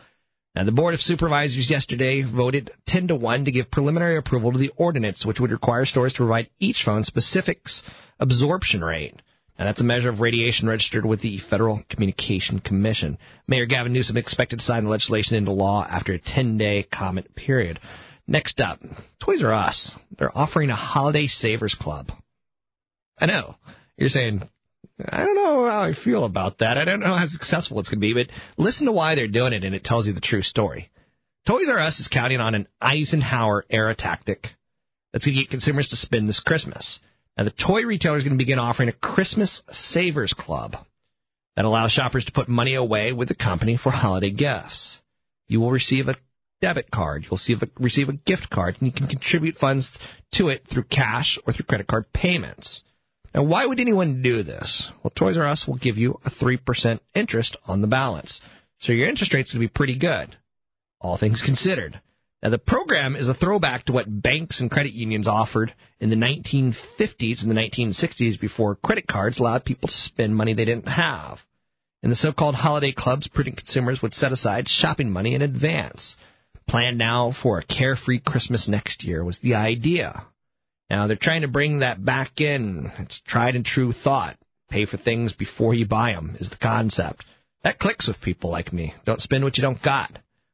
[0.56, 4.60] Now, the Board of Supervisors yesterday voted 10 to 1 to give preliminary approval to
[4.60, 7.82] the ordinance, which would require stores to provide each phone specifics
[8.20, 9.20] absorption rate.
[9.58, 13.20] Now, that's a measure of radiation registered with the Federal Communication Commission.
[13.48, 17.36] Mayor Gavin Newsom expected to sign the legislation into law after a 10 day comment
[17.36, 17.80] period.
[18.26, 18.80] Next up,
[19.24, 19.94] Toys R Us.
[20.18, 22.12] They're offering a Holiday Savers Club.
[23.20, 23.56] I know.
[23.98, 24.50] You're saying,
[25.00, 26.78] I don't know how I feel about that.
[26.78, 29.54] I don't know how successful it's going to be, but listen to why they're doing
[29.54, 30.90] it, and it tells you the true story.
[31.46, 34.48] Toys R Us is counting on an Eisenhower era tactic
[35.12, 37.00] that's going to get consumers to spend this Christmas.
[37.38, 40.76] Now, the toy retailer is going to begin offering a Christmas Savers Club
[41.56, 45.00] that allows shoppers to put money away with the company for holiday gifts.
[45.48, 46.16] You will receive a
[46.62, 47.24] debit card.
[47.24, 49.92] You'll receive a, receive a gift card, and you can contribute funds
[50.34, 52.84] to it through cash or through credit card payments.
[53.34, 54.90] Now, why would anyone do this?
[55.04, 58.42] Well, Toys R Us will give you a 3% interest on the balance.
[58.80, 60.36] So your interest rate's going to be pretty good,
[61.02, 62.00] all things considered.
[62.44, 66.18] Now, the program is a throwback to what banks and credit unions offered in the
[66.18, 71.40] 1950s and the 1960s before credit cards allowed people to spend money they didn't have.
[72.04, 76.18] In the so-called holiday clubs prudent consumers would set aside shopping money in advance.
[76.68, 80.26] Plan now for a carefree Christmas next year was the idea.
[80.90, 82.92] Now they're trying to bring that back in.
[83.00, 84.38] It's tried and true thought.
[84.70, 87.24] Pay for things before you buy them is the concept.
[87.64, 88.96] That clicks with people like me.
[89.06, 90.12] Don't spend what you don't got.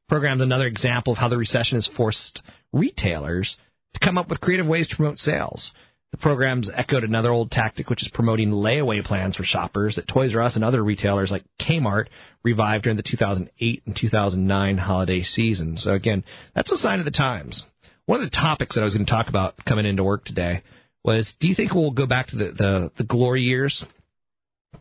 [0.10, 2.42] Program's another example of how the recession has forced
[2.74, 3.58] retailers
[3.94, 5.72] to come up with creative ways to promote sales.
[6.12, 10.34] The program's echoed another old tactic, which is promoting layaway plans for shoppers that Toys
[10.34, 12.08] R Us and other retailers like Kmart
[12.44, 15.78] revived during the 2008 and 2009 holiday season.
[15.78, 16.24] So again,
[16.56, 17.64] that's a sign of the times.
[18.08, 20.64] One of the topics that I was going to talk about coming into work today
[21.04, 23.86] was, do you think we'll go back to the, the, the glory years?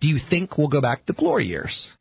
[0.00, 1.92] Do you think we'll go back to the glory years?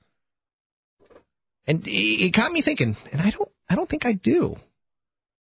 [1.67, 4.55] And it got me thinking, and I don't, I don't think I do.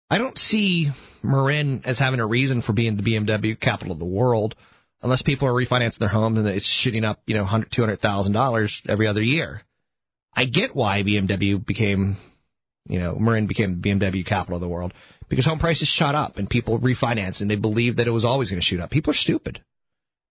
[0.09, 0.91] I don't see
[1.23, 4.55] Marin as having a reason for being the BMW capital of the world,
[5.01, 8.01] unless people are refinancing their homes and it's shooting up, you know, hundred, two hundred
[8.01, 9.61] thousand dollars every other year.
[10.33, 12.17] I get why BMW became,
[12.87, 14.93] you know, Marin became the BMW capital of the world
[15.29, 18.49] because home prices shot up and people refinanced and they believed that it was always
[18.49, 18.89] going to shoot up.
[18.89, 19.63] People are stupid.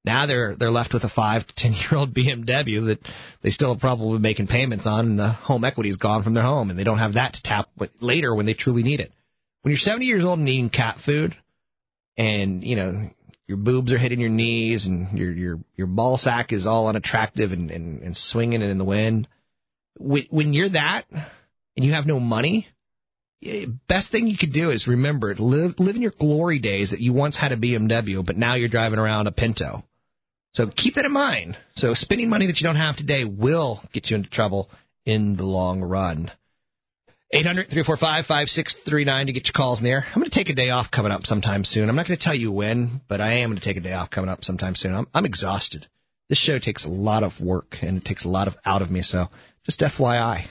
[0.05, 2.99] Now they're they're left with a five to ten year old BMW that
[3.43, 6.43] they still are probably making payments on, and the home equity is gone from their
[6.43, 7.69] home, and they don't have that to tap
[8.01, 9.13] later when they truly need it.
[9.63, 11.35] When you're 70 years old and eating cat food,
[12.19, 13.11] and you know
[13.47, 17.53] your boobs are hitting your knees, and your your your ball sack is all unattractive
[17.53, 19.27] and and, and swinging in the wind,
[19.99, 22.69] when, when you're that and you have no money,
[23.89, 27.13] best thing you could do is remember live live in your glory days that you
[27.13, 29.83] once had a BMW, but now you're driving around a Pinto.
[30.55, 31.57] So keep that in mind.
[31.75, 34.71] So spending money that you don't have today will get you into trouble
[35.05, 36.31] in the long run.
[37.33, 40.07] 800 345 5639 to get your calls in there.
[40.07, 41.89] I'm going to take a day off coming up sometime soon.
[41.89, 43.93] I'm not going to tell you when, but I am going to take a day
[43.93, 44.95] off coming up sometime soon.
[44.95, 45.89] I'm, I'm exhausted.
[46.29, 48.91] This show takes a lot of work and it takes a lot of out of
[48.91, 49.27] me, so
[49.65, 50.47] just FYI.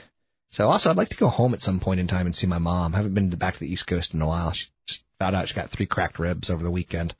[0.51, 2.59] So also, I'd like to go home at some point in time and see my
[2.59, 2.93] mom.
[2.93, 4.51] I haven't been back to the East Coast in a while.
[4.51, 7.15] She just found out she got three cracked ribs over the weekend.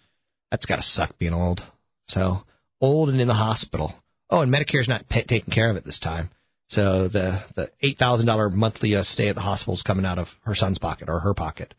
[0.51, 1.63] That's got to suck being old.
[2.07, 2.43] So
[2.83, 3.93] old and in the hospital.
[4.29, 6.29] Oh, and Medicare's not taking care of it this time.
[6.67, 10.19] So the the eight thousand dollar monthly uh, stay at the hospital is coming out
[10.19, 11.73] of her son's pocket or her pocket,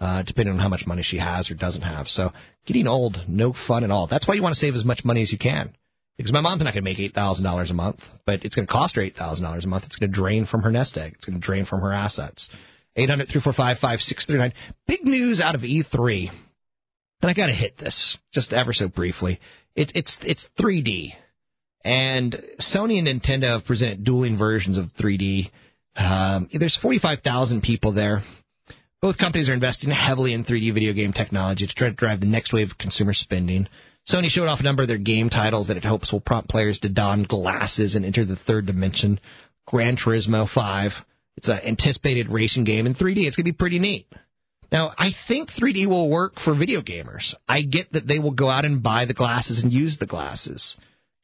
[0.00, 2.08] uh, depending on how much money she has or doesn't have.
[2.08, 2.32] So
[2.66, 4.06] getting old, no fun at all.
[4.06, 5.74] That's why you want to save as much money as you can.
[6.16, 8.66] Because my mom's not going to make eight thousand dollars a month, but it's going
[8.66, 9.84] to cost her eight thousand dollars a month.
[9.86, 11.14] It's going to drain from her nest egg.
[11.14, 12.50] It's going to drain from her assets.
[12.96, 14.52] Eight hundred three four five five six three nine.
[14.86, 16.28] Big news out of E3,
[17.22, 19.38] and I got to hit this just ever so briefly.
[19.74, 21.12] It, it's it's 3D.
[21.84, 25.50] And Sony and Nintendo have presented dueling versions of 3D.
[25.96, 28.20] Um, there's 45,000 people there.
[29.00, 32.26] Both companies are investing heavily in 3D video game technology to try to drive the
[32.26, 33.66] next wave of consumer spending.
[34.08, 36.80] Sony showed off a number of their game titles that it hopes will prompt players
[36.80, 39.20] to don glasses and enter the third dimension.
[39.66, 40.92] Gran Turismo 5.
[41.36, 43.26] It's an anticipated racing game in 3D.
[43.26, 44.06] It's going to be pretty neat.
[44.72, 47.34] Now, I think 3D will work for video gamers.
[47.48, 50.76] I get that they will go out and buy the glasses and use the glasses.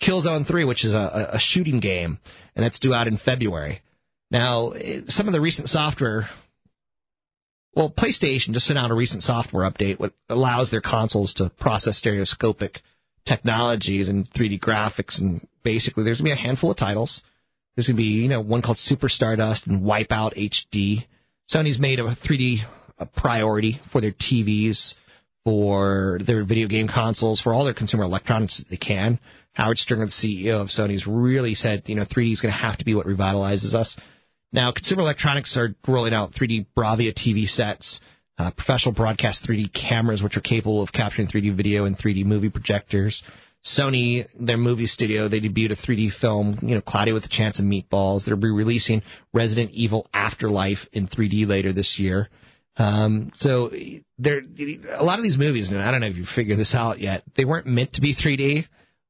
[0.03, 2.19] Killzone 3, which is a, a shooting game,
[2.55, 3.83] and that's due out in February.
[4.31, 6.29] Now, eh, some of the recent software,
[7.75, 11.99] well, PlayStation just sent out a recent software update what allows their consoles to process
[11.99, 12.81] stereoscopic
[13.25, 17.23] technologies and 3D graphics, and basically there's going to be a handful of titles.
[17.75, 21.07] There's going to be, you know, one called Super Stardust and Wipeout HD.
[21.53, 22.65] Sony's made a 3D
[22.99, 24.95] a priority for their TVs,
[25.45, 29.19] for their video game consoles, for all their consumer electronics that they can.
[29.53, 32.79] Howard Stringer, the CEO of Sony's, really said, you know, 3D is going to have
[32.79, 33.97] to be what revitalizes us.
[34.53, 38.01] Now, consumer electronics are rolling out 3D Bravia TV sets,
[38.39, 42.51] uh, professional broadcast 3D cameras, which are capable of capturing 3D video and 3D movie
[42.51, 43.23] projectors.
[43.65, 47.59] Sony, their movie studio, they debuted a 3D film, you know, Cloudy with a Chance
[47.59, 48.25] of Meatballs.
[48.25, 52.29] They'll be releasing Resident Evil Afterlife in 3D later this year.
[52.79, 53.71] Um, so
[54.19, 54.43] there,
[54.93, 57.23] a lot of these movies, and I don't know if you figured this out yet,
[57.37, 58.67] they weren't meant to be 3D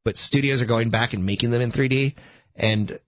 [0.07, 2.14] but studios are going back and making them in 3D.
[2.55, 3.00] And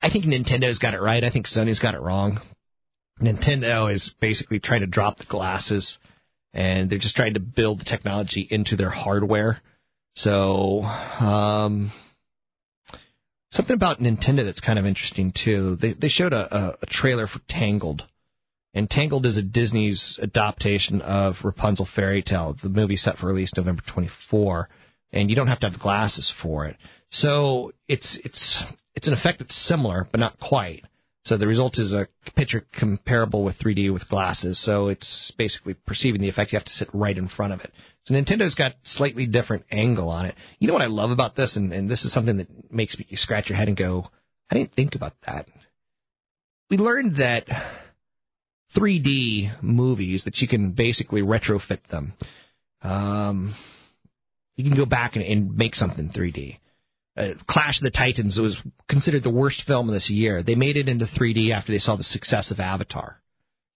[0.00, 1.24] I think Nintendo's got it right.
[1.24, 2.40] I think Sony's got it wrong.
[3.20, 5.98] Nintendo is basically trying to drop the glasses,
[6.52, 9.60] and they're just trying to build the technology into their hardware.
[10.14, 11.90] So, um,
[13.50, 15.74] something about Nintendo that's kind of interesting too.
[15.74, 18.04] They they showed a, a, a trailer for Tangled,
[18.74, 22.56] and Tangled is a Disney's adaptation of Rapunzel fairy tale.
[22.60, 24.68] The movie set for release November 24
[25.12, 26.76] and you don't have to have glasses for it.
[27.10, 28.62] So it's it's
[28.94, 30.84] it's an effect that's similar, but not quite.
[31.24, 34.62] So the result is a picture comparable with 3D with glasses.
[34.62, 36.52] So it's basically perceiving the effect.
[36.52, 37.72] You have to sit right in front of it.
[38.02, 40.34] So Nintendo's got slightly different angle on it.
[40.58, 43.06] You know what I love about this, and, and this is something that makes me
[43.14, 44.06] scratch your head and go,
[44.50, 45.48] I didn't think about that.
[46.68, 47.46] We learned that
[48.76, 52.14] 3D movies that you can basically retrofit them.
[52.82, 53.54] Um,
[54.56, 56.58] you can go back and, and make something 3D.
[57.16, 60.42] Uh, Clash of the Titans was considered the worst film of this year.
[60.42, 63.20] They made it into 3D after they saw the success of Avatar.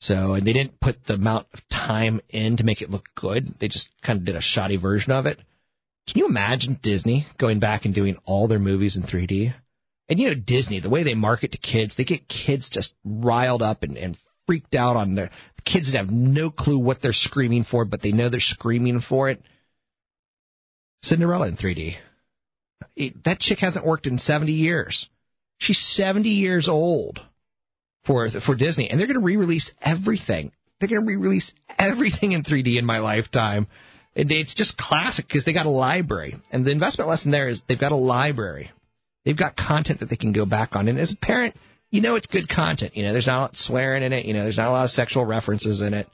[0.00, 3.54] So, and they didn't put the amount of time in to make it look good.
[3.61, 5.38] They just kind of did a shoddy version of it.
[6.08, 9.54] Can you imagine Disney going back and doing all their movies in 3D?
[10.08, 13.61] And you know, Disney, the way they market to kids, they get kids just riled
[13.61, 14.16] up and, and
[14.48, 18.00] freaked out on their the kids that have no clue what they're screaming for, but
[18.00, 19.42] they know they're screaming for it.
[21.02, 21.96] Cinderella in 3D.
[22.96, 25.06] It, that chick hasn't worked in 70 years.
[25.58, 27.20] She's 70 years old
[28.06, 30.52] for for Disney, and they're going to re-release everything.
[30.80, 33.66] They're going to re-release everything in 3D in my lifetime.
[34.16, 37.61] And it's just classic because they got a library, and the investment lesson there is
[37.68, 38.72] they've got a library.
[39.24, 41.54] They've got content that they can go back on, and as a parent,
[41.90, 42.96] you know it's good content.
[42.96, 44.24] You know, there's not a lot of swearing in it.
[44.24, 46.09] You know, there's not a lot of sexual references in it.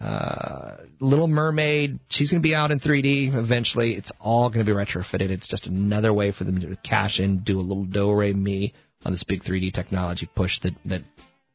[0.00, 3.94] Uh, Little Mermaid, she's going to be out in 3D eventually.
[3.94, 5.30] It's all going to be retrofitted.
[5.30, 8.74] It's just another way for them to cash in, do a little do re mi
[9.04, 11.02] on this big 3D technology push that that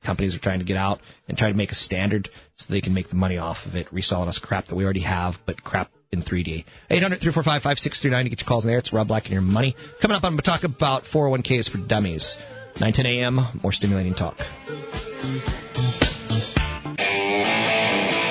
[0.03, 2.93] companies are trying to get out and try to make a standard so they can
[2.93, 5.91] make the money off of it, reselling us crap that we already have, but crap
[6.11, 6.65] in 3D.
[6.89, 8.79] 800 345 5639 to get your calls in there.
[8.79, 9.75] It's Rob Black and your money.
[10.01, 12.37] Coming up, I'm going to talk about 401ks for dummies.
[12.79, 14.37] 910 a.m., more stimulating talk.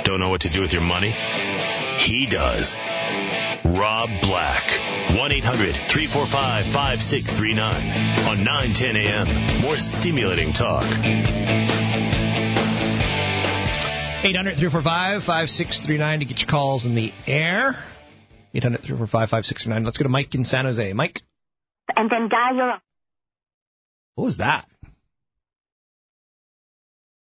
[0.04, 1.10] Don't know what to do with your money?
[1.98, 2.74] He does.
[3.64, 4.64] Rob Black.
[5.16, 7.60] 1 800 345 5639
[8.24, 9.60] on 910 a.m.
[9.60, 10.84] More stimulating talk.
[14.24, 17.76] 800 345 5639 to get your calls in the air.
[18.54, 19.84] 800 345 5639.
[19.84, 20.92] Let's go to Mike in San Jose.
[20.94, 21.20] Mike,
[21.94, 22.78] and then dial your
[24.18, 24.66] what was that?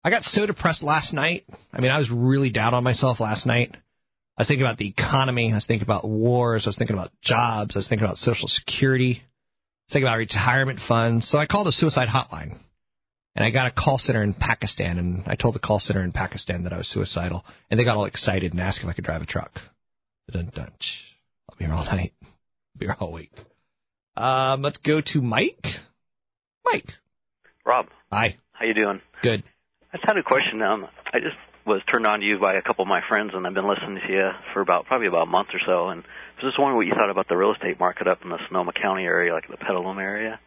[0.04, 1.46] I got so depressed last night.
[1.72, 3.72] I mean, I was really down on myself last night.
[3.74, 5.50] I was thinking about the economy.
[5.50, 6.68] I was thinking about wars.
[6.68, 7.78] I was thinking about jobs.
[7.78, 9.12] I was thinking about Social Security.
[9.12, 11.26] I was thinking about retirement funds.
[11.30, 12.58] So I called a suicide hotline.
[13.34, 16.12] And I got a call center in Pakistan, and I told the call center in
[16.12, 19.06] Pakistan that I was suicidal, and they got all excited and asked if I could
[19.06, 19.58] drive a truck.
[20.30, 20.74] Dun dun.
[21.50, 22.12] I'll be here all night.
[22.22, 23.32] I'll be here all week.
[24.18, 25.66] Um, let's go to Mike.
[26.66, 26.94] Mike.
[27.66, 28.38] Rob, Hi.
[28.54, 29.02] how you doing?
[29.22, 29.44] Good.
[29.94, 30.62] I just had a question.
[30.62, 33.48] Um, I just was turned on to you by a couple of my friends, and
[33.48, 35.90] I've been listening to you for about probably about a month or so.
[35.90, 38.30] And I was just wondering what you thought about the real estate market up in
[38.30, 40.40] the Sonoma County area, like the Petaluma area.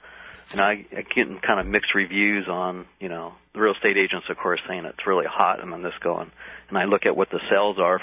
[0.52, 4.26] And I, I get kind of mixed reviews on, you know, the real estate agents,
[4.28, 6.30] of course, saying it's really hot, and then this going.
[6.68, 8.00] And I look at what the sales are,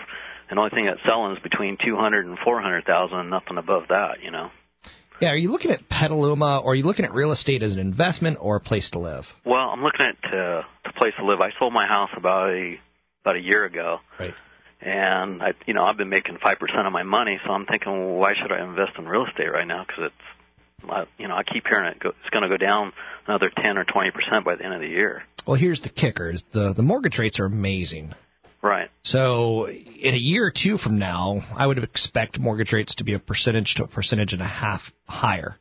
[0.49, 3.29] and the only thing that's selling is between two hundred and four hundred thousand, and
[3.29, 4.49] nothing above that, you know.
[5.21, 7.79] Yeah, are you looking at Petaluma, or are you looking at real estate as an
[7.79, 9.25] investment or a place to live?
[9.45, 11.39] Well, I'm looking at uh, the place to live.
[11.39, 12.75] I sold my house about a
[13.23, 13.99] about a year ago.
[14.19, 14.33] Right.
[14.81, 17.91] And I, you know, I've been making five percent of my money, so I'm thinking,
[17.91, 19.85] well, why should I invest in real estate right now?
[19.87, 22.91] Because it's, you know, I keep hearing it go, it's going to go down
[23.25, 25.23] another ten or twenty percent by the end of the year.
[25.47, 28.13] Well, here's the kicker: is the the mortgage rates are amazing.
[28.63, 28.89] Right.
[29.03, 33.13] So in a year or two from now, I would expect mortgage rates to be
[33.13, 35.57] a percentage to a percentage and a half higher,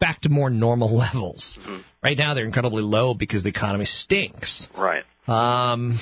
[0.00, 1.58] back to more normal levels.
[2.02, 4.68] Right now, they're incredibly low because the economy stinks.
[4.76, 5.04] Right.
[5.28, 5.98] Um,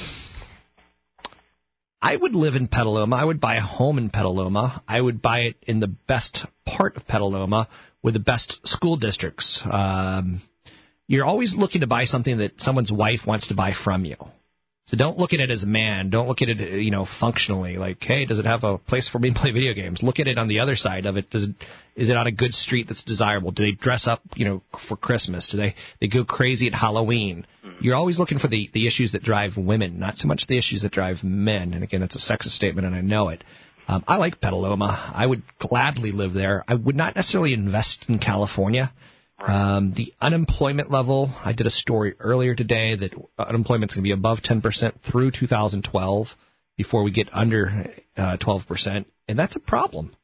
[2.00, 3.16] I would live in Petaluma.
[3.16, 4.82] I would buy a home in Petaluma.
[4.86, 7.68] I would buy it in the best part of Petaluma
[8.00, 9.60] with the best school districts.
[9.68, 10.40] Um,
[11.08, 14.16] you're always looking to buy something that someone's wife wants to buy from you.
[14.86, 16.10] So don't look at it as a man.
[16.10, 17.76] Don't look at it, you know, functionally.
[17.78, 20.02] Like, hey, does it have a place for me to play video games?
[20.02, 21.30] Look at it on the other side of it.
[21.30, 21.54] Does it
[21.96, 23.50] is it on a good street that's desirable?
[23.50, 25.48] Do they dress up, you know, for Christmas?
[25.48, 27.46] Do they they go crazy at Halloween?
[27.80, 30.82] You're always looking for the the issues that drive women, not so much the issues
[30.82, 31.72] that drive men.
[31.72, 33.42] And again, it's a sexist statement, and I know it.
[33.88, 35.12] Um, I like Petaluma.
[35.14, 36.64] I would gladly live there.
[36.68, 38.92] I would not necessarily invest in California.
[39.46, 44.12] Um, the unemployment level, I did a story earlier today that unemployment's going to be
[44.12, 46.28] above 10% through 2012
[46.76, 50.14] before we get under uh, 12%, and that's a problem.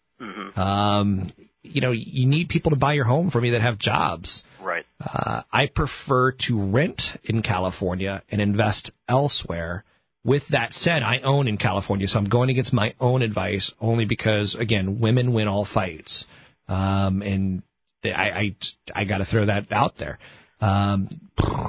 [0.56, 1.30] Um,
[1.62, 4.42] you know, you need people to buy your home from you that have jobs.
[4.60, 4.84] Right.
[5.00, 9.84] Uh, I prefer to rent in California and invest elsewhere.
[10.24, 14.04] With that said, I own in California, so I'm going against my own advice only
[14.04, 16.26] because, again, women win all fights.
[16.68, 17.62] Um, and
[18.04, 18.56] I, I,
[18.94, 20.18] I got to throw that out there.
[20.60, 21.08] Um,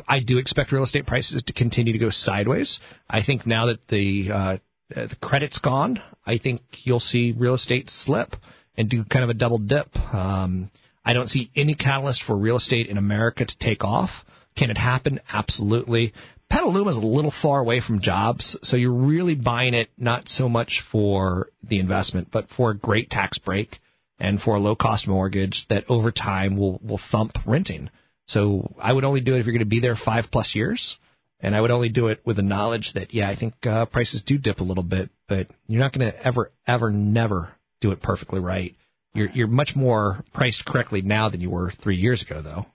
[0.08, 2.80] I do expect real estate prices to continue to go sideways.
[3.10, 4.58] I think now that the uh,
[4.96, 8.36] uh, the credit's gone, I think you'll see real estate slip
[8.76, 9.96] and do kind of a double dip.
[10.14, 10.70] Um,
[11.06, 14.10] I don't see any catalyst for real estate in America to take off.
[14.58, 15.22] Can it happen?
[15.32, 16.14] Absolutely.
[16.50, 20.50] Petaluma is a little far away from jobs, so you're really buying it not so
[20.50, 23.80] much for the investment, but for a great tax break
[24.22, 27.90] and for a low cost mortgage that over time will will thump renting.
[28.28, 30.98] So I would only do it if you're going to be there five plus years,
[31.40, 34.22] and I would only do it with the knowledge that yeah, I think uh, prices
[34.22, 37.50] do dip a little bit, but you're not going to ever ever never
[37.82, 38.76] do it perfectly right.
[39.16, 42.68] You're you're much more priced correctly now than you were three years ago, though.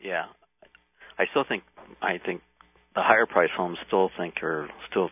[0.00, 0.26] Yeah,
[1.18, 1.64] I still think
[2.00, 2.42] I think
[2.94, 5.10] the higher price homes still think are still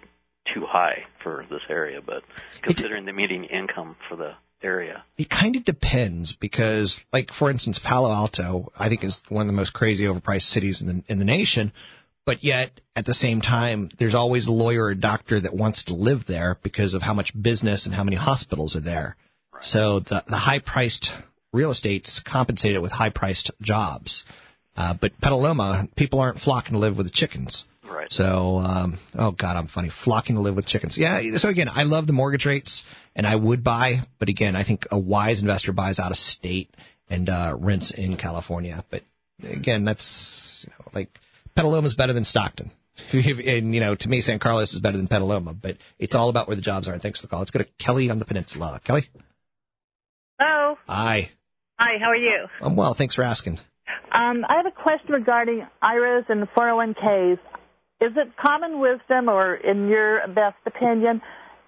[0.55, 2.23] too high for this area, but
[2.63, 5.05] considering the median income for the area.
[5.17, 9.47] It kind of depends because, like for instance, Palo Alto, I think is one of
[9.47, 11.73] the most crazy overpriced cities in the in the nation.
[12.27, 15.95] But yet, at the same time, there's always a lawyer or doctor that wants to
[15.95, 19.17] live there because of how much business and how many hospitals are there.
[19.63, 21.11] So the the high priced
[21.53, 24.25] real estate's compensated with high priced jobs.
[24.77, 27.65] Uh, but Petaluma, people aren't flocking to live with the chickens.
[27.91, 28.11] Right.
[28.11, 29.91] So, um, oh God, I'm funny.
[30.05, 30.97] Flocking to live with chickens.
[30.97, 31.21] Yeah.
[31.37, 32.85] So again, I love the mortgage rates,
[33.17, 36.71] and I would buy, but again, I think a wise investor buys out of state
[37.09, 38.85] and uh, rents in California.
[38.91, 39.03] But
[39.43, 41.11] again, that's you know, like
[41.57, 42.71] Petaluma's better than Stockton.
[43.13, 45.55] and you know, to me, San Carlos is better than Petaluma.
[45.55, 46.93] But it's all about where the jobs are.
[46.93, 47.41] And thanks for the call.
[47.41, 48.81] Let's go to Kelly on the peninsula.
[48.85, 49.09] Kelly.
[50.39, 50.77] Hello.
[50.87, 51.31] Hi.
[51.79, 52.47] Hi, how are you?
[52.61, 52.95] I'm well.
[52.95, 53.59] Thanks for asking.
[54.13, 57.39] Um, I have a question regarding IRAs and 401ks.
[58.01, 61.21] Is it common wisdom, or in your best opinion,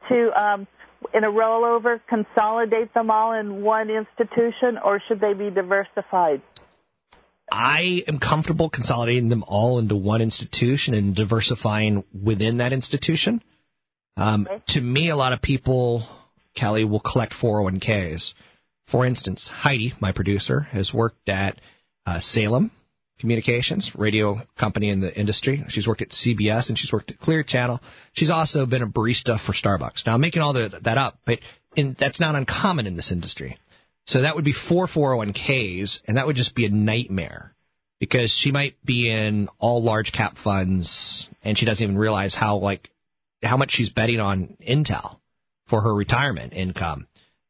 [0.09, 0.67] to, um,
[1.13, 6.41] in a rollover, consolidate them all in one institution, or should they be diversified?
[7.51, 13.43] I am comfortable consolidating them all into one institution and diversifying within that institution.
[14.17, 16.07] Um, To me, a lot of people,
[16.55, 18.33] Kelly, will collect 401ks.
[18.87, 21.61] For instance, Heidi, my producer, has worked at
[22.07, 22.71] uh, Salem
[23.23, 25.65] Communications, radio company in the industry.
[25.69, 27.81] She's worked at CBS and she's worked at Clear Channel.
[28.15, 30.05] She's also been a barista for Starbucks.
[30.05, 31.39] Now, I'm making all the, that up, but
[31.77, 33.61] in, that's not uncommon in this industry.
[34.07, 37.55] So that would be four 401ks, and that would just be a nightmare
[38.01, 42.57] because she might be in all large cap funds and she doesn't even realize how
[42.57, 42.91] like
[43.41, 45.19] how much she's betting on Intel
[45.69, 47.07] for her retirement income.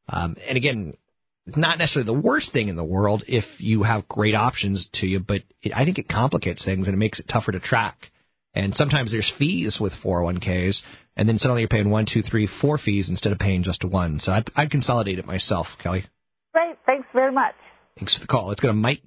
[0.06, 0.98] Um, and again,
[1.46, 5.20] not necessarily the worst thing in the world if you have great options to you,
[5.20, 8.10] but it, I think it complicates things and it makes it tougher to track.
[8.54, 10.82] And sometimes there's fees with 401ks,
[11.16, 14.18] and then suddenly you're paying one, two, three, four fees instead of paying just one.
[14.18, 16.04] So I'd, I'd consolidate it myself, Kelly.
[16.52, 17.54] Great, thanks very much.
[17.98, 18.48] Thanks for the call.
[18.48, 19.00] Let's go to Mike.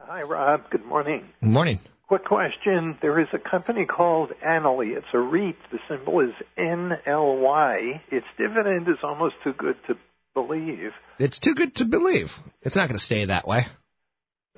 [0.00, 0.70] Hi, Rob.
[0.70, 1.24] Good morning.
[1.40, 1.80] Good morning.
[2.06, 2.98] Quick question.
[3.00, 4.96] There is a company called Annaly.
[4.96, 5.56] It's a REIT.
[5.72, 8.00] The symbol is NLY.
[8.10, 9.94] Its dividend is almost too good to
[10.34, 10.92] believe.
[11.18, 12.28] It's too good to believe.
[12.62, 13.66] It's not going to stay that way.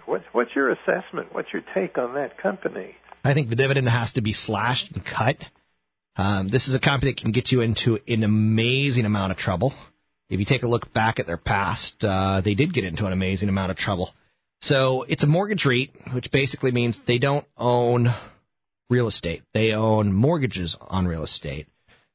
[0.06, 1.32] What, what's your assessment?
[1.32, 2.94] What's your take on that company?
[3.22, 5.36] I think the dividend has to be slashed and cut.
[6.16, 9.72] Um, this is a company that can get you into an amazing amount of trouble.
[10.28, 13.12] If you take a look back at their past, uh, they did get into an
[13.12, 14.10] amazing amount of trouble.
[14.60, 18.14] So it's a mortgage REIT, which basically means they don't own
[18.88, 19.42] real estate.
[19.52, 21.66] They own mortgages on real estate.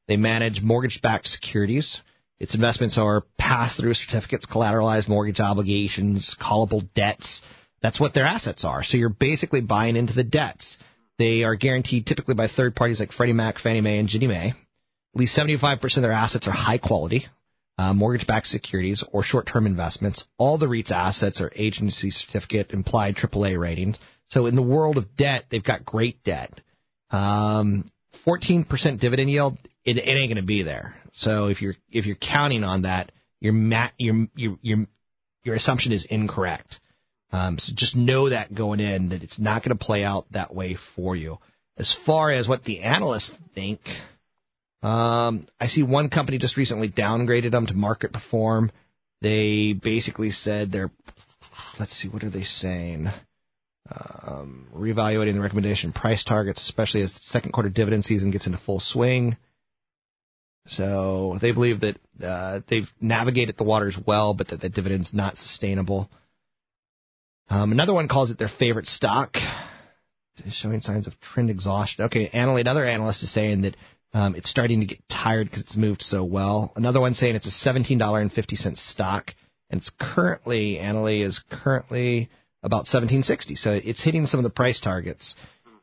[0.08, 2.00] They manage mortgage-backed securities.
[2.40, 7.42] Its investments are pass-through certificates, collateralized mortgage obligations, callable debts.
[7.82, 8.82] That's what their assets are.
[8.82, 10.78] So you're basically buying into the debts.
[11.18, 14.54] They are guaranteed typically by third parties like Freddie Mac, Fannie Mae, and Ginnie Mae.
[15.14, 17.26] At least 75% of their assets are high quality,
[17.76, 20.24] uh, mortgage-backed securities or short-term investments.
[20.38, 23.98] All the REIT's assets are agency certificate implied AAA ratings.
[24.28, 26.58] So in the world of debt, they've got great debt.
[27.10, 27.90] Um,
[28.26, 30.94] 14% dividend yield, it, it ain't going to be there.
[31.12, 34.86] So if you're if you're counting on that, your ma- your your your
[35.44, 36.80] your assumption is incorrect.
[37.32, 40.54] Um, so just know that going in that it's not going to play out that
[40.54, 41.38] way for you.
[41.76, 43.80] As far as what the analysts think,
[44.82, 48.72] um, I see one company just recently downgraded them to market perform.
[49.22, 50.90] They basically said they're,
[51.78, 53.08] let's see, what are they saying?
[53.90, 58.58] Um, reevaluating the recommendation price targets, especially as the second quarter dividend season gets into
[58.58, 59.36] full swing.
[60.66, 65.36] So they believe that uh, they've navigated the waters well, but that the dividend's not
[65.36, 66.10] sustainable.
[67.48, 69.36] Um, another one calls it their favorite stock,
[70.50, 72.04] showing signs of trend exhaustion.
[72.04, 73.76] Okay, analyst, another analyst is saying that
[74.12, 76.72] um, it's starting to get tired because it's moved so well.
[76.76, 79.32] Another one saying it's a $17.50 stock,
[79.68, 82.28] and it's currently, Annaly is currently
[82.62, 83.56] about 1760.
[83.56, 85.34] So it's hitting some of the price targets.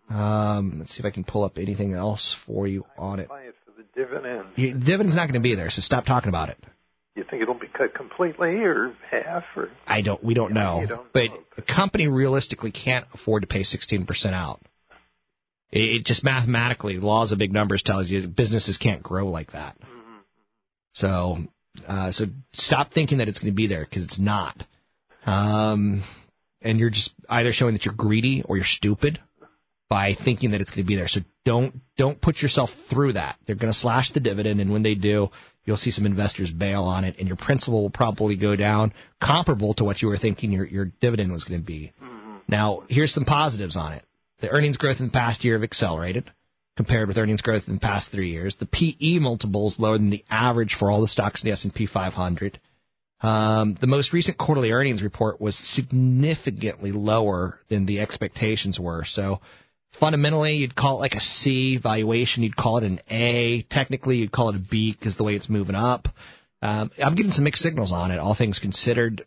[0.10, 3.28] Um, let's see if I can pull up anything else for you on it.
[3.98, 4.50] Buy it for the dividend.
[4.56, 6.58] Your dividend's not going to be there, so stop talking about it.
[7.16, 10.24] You think it'll be cut completely or half or I don't.
[10.24, 10.82] We don't know.
[10.82, 14.62] you don't but a company realistically can't afford to pay 16% out.
[15.72, 19.78] It, it just mathematically, laws of big numbers tells you businesses can't grow like that.
[20.94, 21.38] So,
[21.88, 24.64] uh, so stop thinking that it's going to be there because it's not.
[25.26, 26.04] Um,
[26.62, 29.20] and you're just either showing that you're greedy or you're stupid
[29.90, 31.08] by thinking that it's going to be there.
[31.08, 33.38] So don't don't put yourself through that.
[33.46, 35.30] They're going to slash the dividend, and when they do,
[35.64, 38.94] you'll see some investors bail on it, and your principal will probably go down
[39.24, 41.94] comparable to what you were thinking your your dividend was going to be.
[42.50, 44.04] Now, here's some positives on it.
[44.42, 46.30] The earnings growth in the past year have accelerated
[46.76, 48.58] compared with earnings growth in the past three years.
[48.60, 51.88] The PE multiple is lower than the average for all the stocks in the S&P
[51.88, 52.60] 500.
[53.22, 59.06] Um, the most recent quarterly earnings report was significantly lower than the expectations were.
[59.06, 59.40] So
[60.00, 62.44] fundamentally, you'd call it like a C valuation.
[62.44, 63.64] You'd call it an A.
[63.70, 66.08] Technically, you'd call it a B because the way it's moving up.
[66.62, 69.26] Um, I'm getting some mixed signals on it, all things considered.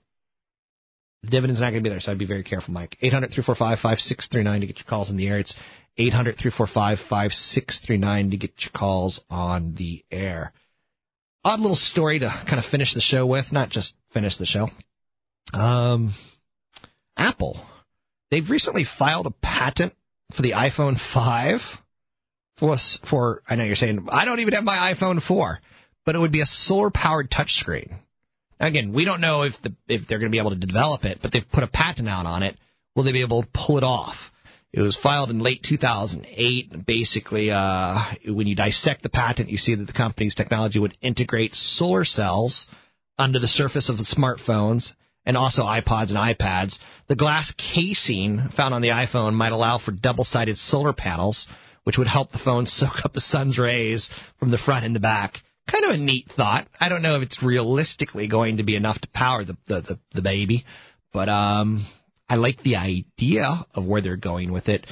[1.22, 2.96] The dividend's not going to be there, so I'd be very careful, Mike.
[3.00, 5.38] 800 345 5639 to get your calls in the air.
[5.38, 5.54] It's
[5.96, 10.52] 800 345 5639 to get your calls on the air.
[11.44, 14.68] Odd little story to kind of finish the show with, not just finish the show.
[15.52, 16.14] Um,
[17.16, 17.60] Apple.
[18.30, 19.94] They've recently filed a patent
[20.34, 21.60] for the iPhone 5
[22.60, 22.76] for,
[23.08, 25.58] for I know you're saying, I don't even have my iPhone 4,
[26.04, 27.94] but it would be a solar powered touchscreen.
[28.60, 31.20] Again, we don't know if the if they're going to be able to develop it,
[31.22, 32.56] but they've put a patent out on it.
[32.94, 34.16] Will they be able to pull it off?
[34.72, 36.86] It was filed in late 2008.
[36.86, 41.54] Basically, uh, when you dissect the patent, you see that the company's technology would integrate
[41.54, 42.66] solar cells
[43.18, 44.92] under the surface of the smartphones
[45.24, 46.78] and also iPods and iPads.
[47.08, 51.46] The glass casing found on the iPhone might allow for double-sided solar panels,
[51.84, 55.00] which would help the phone soak up the sun's rays from the front and the
[55.00, 55.38] back.
[55.70, 56.66] Kind of a neat thought.
[56.80, 59.98] I don't know if it's realistically going to be enough to power the the, the,
[60.14, 60.64] the baby,
[61.12, 61.86] but um,
[62.28, 64.86] I like the idea of where they're going with it.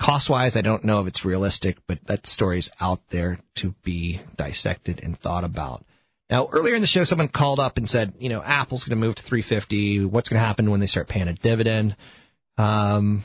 [0.00, 4.20] Cost wise, I don't know if it's realistic, but that story's out there to be
[4.36, 5.84] dissected and thought about.
[6.30, 9.06] Now, earlier in the show, someone called up and said, you know, Apple's going to
[9.06, 10.06] move to 350.
[10.06, 11.96] What's going to happen when they start paying a dividend?
[12.56, 13.22] Um,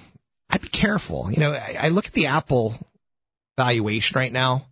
[0.49, 1.29] I'd be careful.
[1.31, 2.75] You know, I, I look at the Apple
[3.55, 4.67] valuation right now,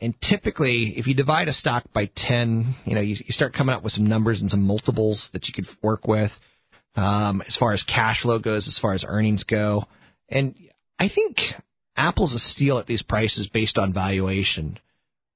[0.00, 3.74] and typically, if you divide a stock by 10, you know, you, you start coming
[3.74, 6.30] up with some numbers and some multiples that you could work with
[6.94, 9.84] um, as far as cash flow goes, as far as earnings go.
[10.28, 10.54] And
[10.98, 11.38] I think
[11.96, 14.78] Apple's a steal at these prices based on valuation.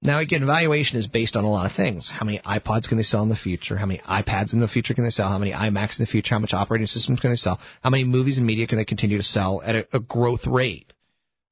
[0.04, 2.10] Now, again, valuation is based on a lot of things.
[2.10, 3.76] How many iPods can they sell in the future?
[3.76, 5.28] How many iPads in the future can they sell?
[5.28, 6.34] How many iMacs in the future?
[6.34, 7.60] How much operating systems can they sell?
[7.82, 10.92] How many movies and media can they continue to sell at a, a growth rate?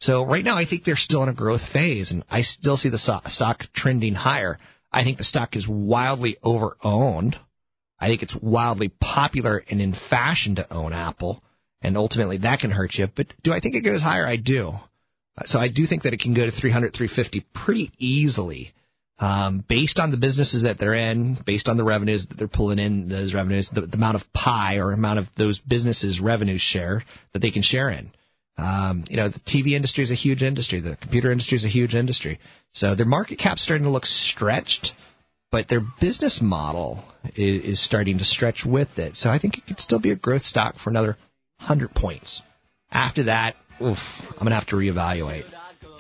[0.01, 2.89] So right now, I think they're still in a growth phase, and I still see
[2.89, 4.59] the stock trending higher.
[4.91, 7.37] I think the stock is wildly overowned.
[8.01, 11.45] I think it's wildly popular and in fashion to own Apple,
[11.83, 13.07] and ultimately that can hurt you.
[13.15, 14.27] But do I think it goes higher?
[14.27, 14.73] I do.
[15.45, 18.73] So I do think that it can go to 300, 350 pretty easily,
[19.19, 22.79] um, based on the businesses that they're in, based on the revenues that they're pulling
[22.79, 27.05] in, those revenues, the, the amount of pie or amount of those businesses' revenue share
[27.33, 28.11] that they can share in.
[28.57, 30.81] Um, you know, the TV industry is a huge industry.
[30.81, 32.41] The computer industry is a huge industry.
[32.73, 34.93] So their market cap's starting to look stretched,
[35.51, 37.03] but their business model
[37.37, 39.17] is, is starting to stretch with it.
[39.17, 41.17] So I think it could still be a growth stock for another
[41.59, 42.43] 100 points.
[42.91, 43.99] After that, oof,
[44.31, 45.45] I'm going to have to reevaluate.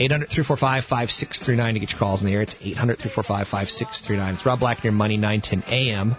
[0.00, 2.42] 800 345 5639 to get your calls in the air.
[2.42, 4.34] It's 800 345 5639.
[4.34, 6.16] It's Rob Black near Money, 910 a.m.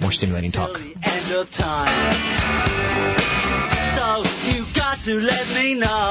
[0.00, 0.74] More stimulating talk.
[0.78, 1.92] end of time.
[3.92, 6.08] So you got to let me know.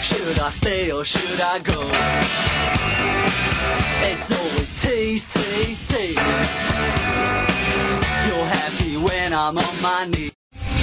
[0.00, 1.84] Should I stay or should I go?
[4.08, 6.16] It's always tease, tease, tease.
[8.24, 10.32] You're happy when I'm on my knees.